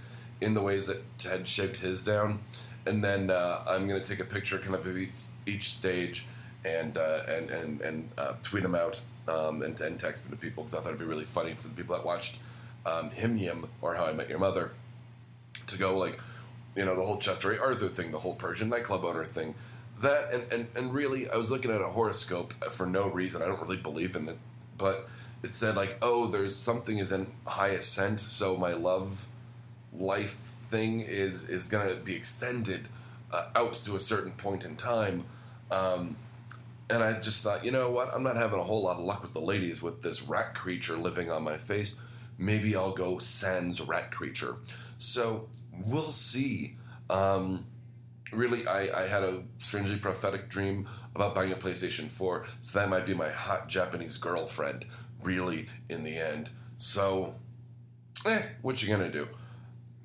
in 0.42 0.56
the 0.56 0.62
ways 0.62 0.88
that 0.88 1.04
Ted 1.20 1.48
shaved 1.48 1.78
his 1.78 2.04
down, 2.04 2.40
and 2.88 3.04
then 3.04 3.30
uh, 3.30 3.64
I'm 3.68 3.88
to 3.88 4.02
take 4.02 4.20
a 4.20 4.26
picture 4.26 4.58
kind 4.58 4.74
of 4.76 4.88
of 4.88 4.98
each, 4.98 5.26
each 5.46 5.70
stage 5.70 6.26
and 6.66 6.98
uh, 6.98 7.20
and 7.30 7.50
and 7.52 7.82
and 7.82 8.10
uh, 8.18 8.34
tweet 8.42 8.64
them 8.64 8.74
out 8.74 9.02
um, 9.28 9.62
and, 9.62 9.80
and 9.82 10.00
text 10.00 10.24
them 10.24 10.32
to 10.32 10.38
people 10.38 10.64
because 10.64 10.76
I 10.76 10.82
thought 10.82 10.90
it'd 10.90 11.00
be 11.00 11.06
really 11.06 11.26
funny 11.26 11.54
for 11.54 11.68
the 11.68 11.76
people 11.76 11.96
that 11.96 12.06
watched 12.06 12.40
um, 12.86 13.12
HIMYM 13.12 13.68
or 13.82 13.96
How 13.96 14.06
I 14.06 14.14
Met 14.14 14.30
Your 14.30 14.40
Mother 14.40 14.72
to 15.68 15.78
go 15.78 15.98
like, 15.98 16.20
you 16.76 16.86
know, 16.86 16.96
the 16.96 17.02
whole 17.02 17.18
Chester 17.18 17.54
A. 17.54 17.60
Arthur 17.60 17.88
thing, 17.88 18.12
the 18.12 18.20
whole 18.20 18.36
Persian 18.36 18.70
nightclub 18.70 19.04
owner 19.04 19.26
thing. 19.26 19.56
That 20.02 20.34
and, 20.34 20.44
and, 20.52 20.68
and 20.76 20.94
really, 20.94 21.30
I 21.30 21.38
was 21.38 21.52
looking 21.52 21.72
at 21.72 21.82
a 21.82 21.88
horoscope 21.88 22.54
for 22.72 22.86
no 22.86 23.10
reason. 23.10 23.42
I 23.42 23.46
don't 23.46 23.62
really 23.62 23.78
believe 23.78 24.16
in 24.16 24.28
it, 24.28 24.38
but 24.78 25.08
it 25.42 25.54
said 25.54 25.76
like, 25.76 25.98
oh, 26.02 26.28
there's 26.28 26.56
something 26.56 26.98
is 26.98 27.12
in 27.12 27.28
high 27.48 27.70
ascent, 27.70 28.20
so 28.20 28.58
my 28.58 28.74
love 28.74 29.28
life 29.94 30.34
thing 30.34 31.00
is 31.00 31.48
is 31.48 31.70
gonna 31.70 31.96
be 31.96 32.16
extended 32.16 32.90
uh, 33.32 33.46
out 33.56 33.74
to 33.74 33.96
a 33.96 34.00
certain 34.00 34.34
point 34.34 34.66
in 34.66 34.76
time. 34.76 35.24
Um, 35.72 36.18
and 36.90 37.04
I 37.04 37.20
just 37.20 37.44
thought, 37.44 37.66
you 37.66 37.72
know 37.72 37.90
what? 37.90 38.10
I'm 38.14 38.24
not 38.24 38.36
having 38.36 38.60
a 38.60 38.64
whole 38.64 38.84
lot 38.84 38.98
of 38.98 39.04
luck 39.04 39.24
with 39.24 39.34
the 39.34 39.40
ladies 39.40 39.82
with 39.82 40.02
this 40.02 40.24
rat 40.24 40.54
creature 40.54 40.98
living 40.98 41.32
on 41.32 41.44
my 41.44 41.58
face. 41.58 42.00
Maybe 42.38 42.76
I'll 42.76 42.92
go 42.92 43.18
sans 43.18 43.82
rat 43.82 44.12
creature. 44.12 44.58
So 44.98 45.48
we'll 45.84 46.12
see. 46.12 46.78
Um, 47.10 47.66
really, 48.32 48.68
I, 48.68 49.04
I 49.04 49.08
had 49.08 49.24
a 49.24 49.44
strangely 49.58 49.98
prophetic 49.98 50.50
dream 50.50 50.88
about 51.16 51.36
buying 51.36 51.52
a 51.52 51.56
PlayStation 51.56 52.10
4, 52.10 52.46
so 52.62 52.80
that 52.80 52.90
might 52.90 53.06
be 53.06 53.14
my 53.14 53.30
hot 53.30 53.68
Japanese 53.70 54.18
girlfriend, 54.18 54.86
really, 55.22 55.68
in 55.90 56.04
the 56.04 56.18
end. 56.18 56.50
So, 56.78 57.36
eh, 58.26 58.44
what 58.62 58.82
you 58.82 58.90
gonna 58.90 59.12
do? 59.12 59.28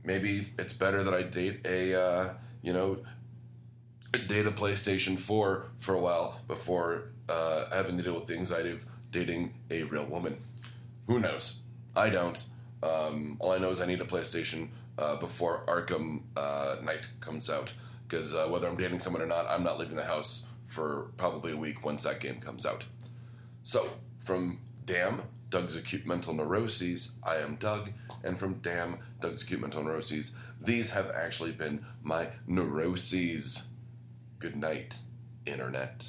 Maybe 0.05 0.53
it's 0.59 0.73
better 0.73 1.03
that 1.05 1.15
I 1.15 1.23
date 1.23 1.61
a, 1.65 2.01
uh, 2.01 2.35
you 2.63 2.73
know, 2.73 2.99
date 4.13 4.47
a 4.47 4.53
PlayStation 4.53 5.19
4 5.19 5.67
for 5.79 5.95
a 5.95 6.01
while 6.01 6.41
before 6.49 7.11
uh, 7.29 7.65
having 7.73 7.97
to 7.97 8.03
deal 8.03 8.15
with 8.15 8.27
the 8.27 8.35
anxiety 8.35 8.71
of 8.71 8.87
dating 9.11 9.55
a 9.71 9.85
real 9.85 10.05
woman. 10.05 10.37
Who 11.07 11.21
knows? 11.21 11.61
I 11.97 12.11
don't. 12.11 12.45
Um, 12.83 13.37
all 13.41 13.53
I 13.53 13.59
know 13.59 13.71
is 13.71 13.81
I 13.81 13.87
need 13.87 14.01
a 14.01 14.05
PlayStation 14.05 14.69
uh, 15.01 15.17
before 15.17 15.65
Arkham 15.67 16.23
uh, 16.37 16.77
comes 17.21 17.51
out. 17.51 17.73
Because 18.07 18.35
uh, 18.35 18.47
whether 18.49 18.69
I'm 18.69 18.77
dating 18.77 18.99
someone 18.99 19.23
or 19.23 19.27
not, 19.27 19.49
I'm 19.49 19.63
not 19.63 19.79
leaving 19.79 19.97
the 19.97 20.05
house 20.05 20.45
for 20.65 21.11
probably 21.17 21.53
a 21.53 21.57
week 21.57 21.85
once 21.85 22.05
that 22.05 22.21
game 22.21 22.41
comes 22.41 22.67
out. 22.67 22.87
So, 23.63 23.89
from 24.19 24.61
Damn, 24.85 25.23
Doug's 25.49 25.77
Acute 25.77 26.07
Mental 26.07 26.35
Neuroses, 26.35 27.13
I 27.23 27.37
am 27.37 27.57
Doug. 27.57 27.91
And 28.23 28.39
from 28.39 28.55
Damn, 28.55 28.99
Doug's 29.21 29.43
Acute 29.43 29.61
Mental 29.61 29.83
Neuroses, 29.83 30.35
these 30.61 30.91
have 30.91 31.11
actually 31.11 31.53
been 31.53 31.85
my 32.03 32.29
neuroses. 32.47 33.69
Good 34.39 34.57
night, 34.57 34.99
Internet. 35.47 36.07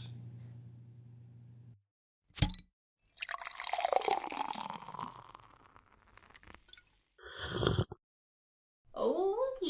Oh, 8.95 9.35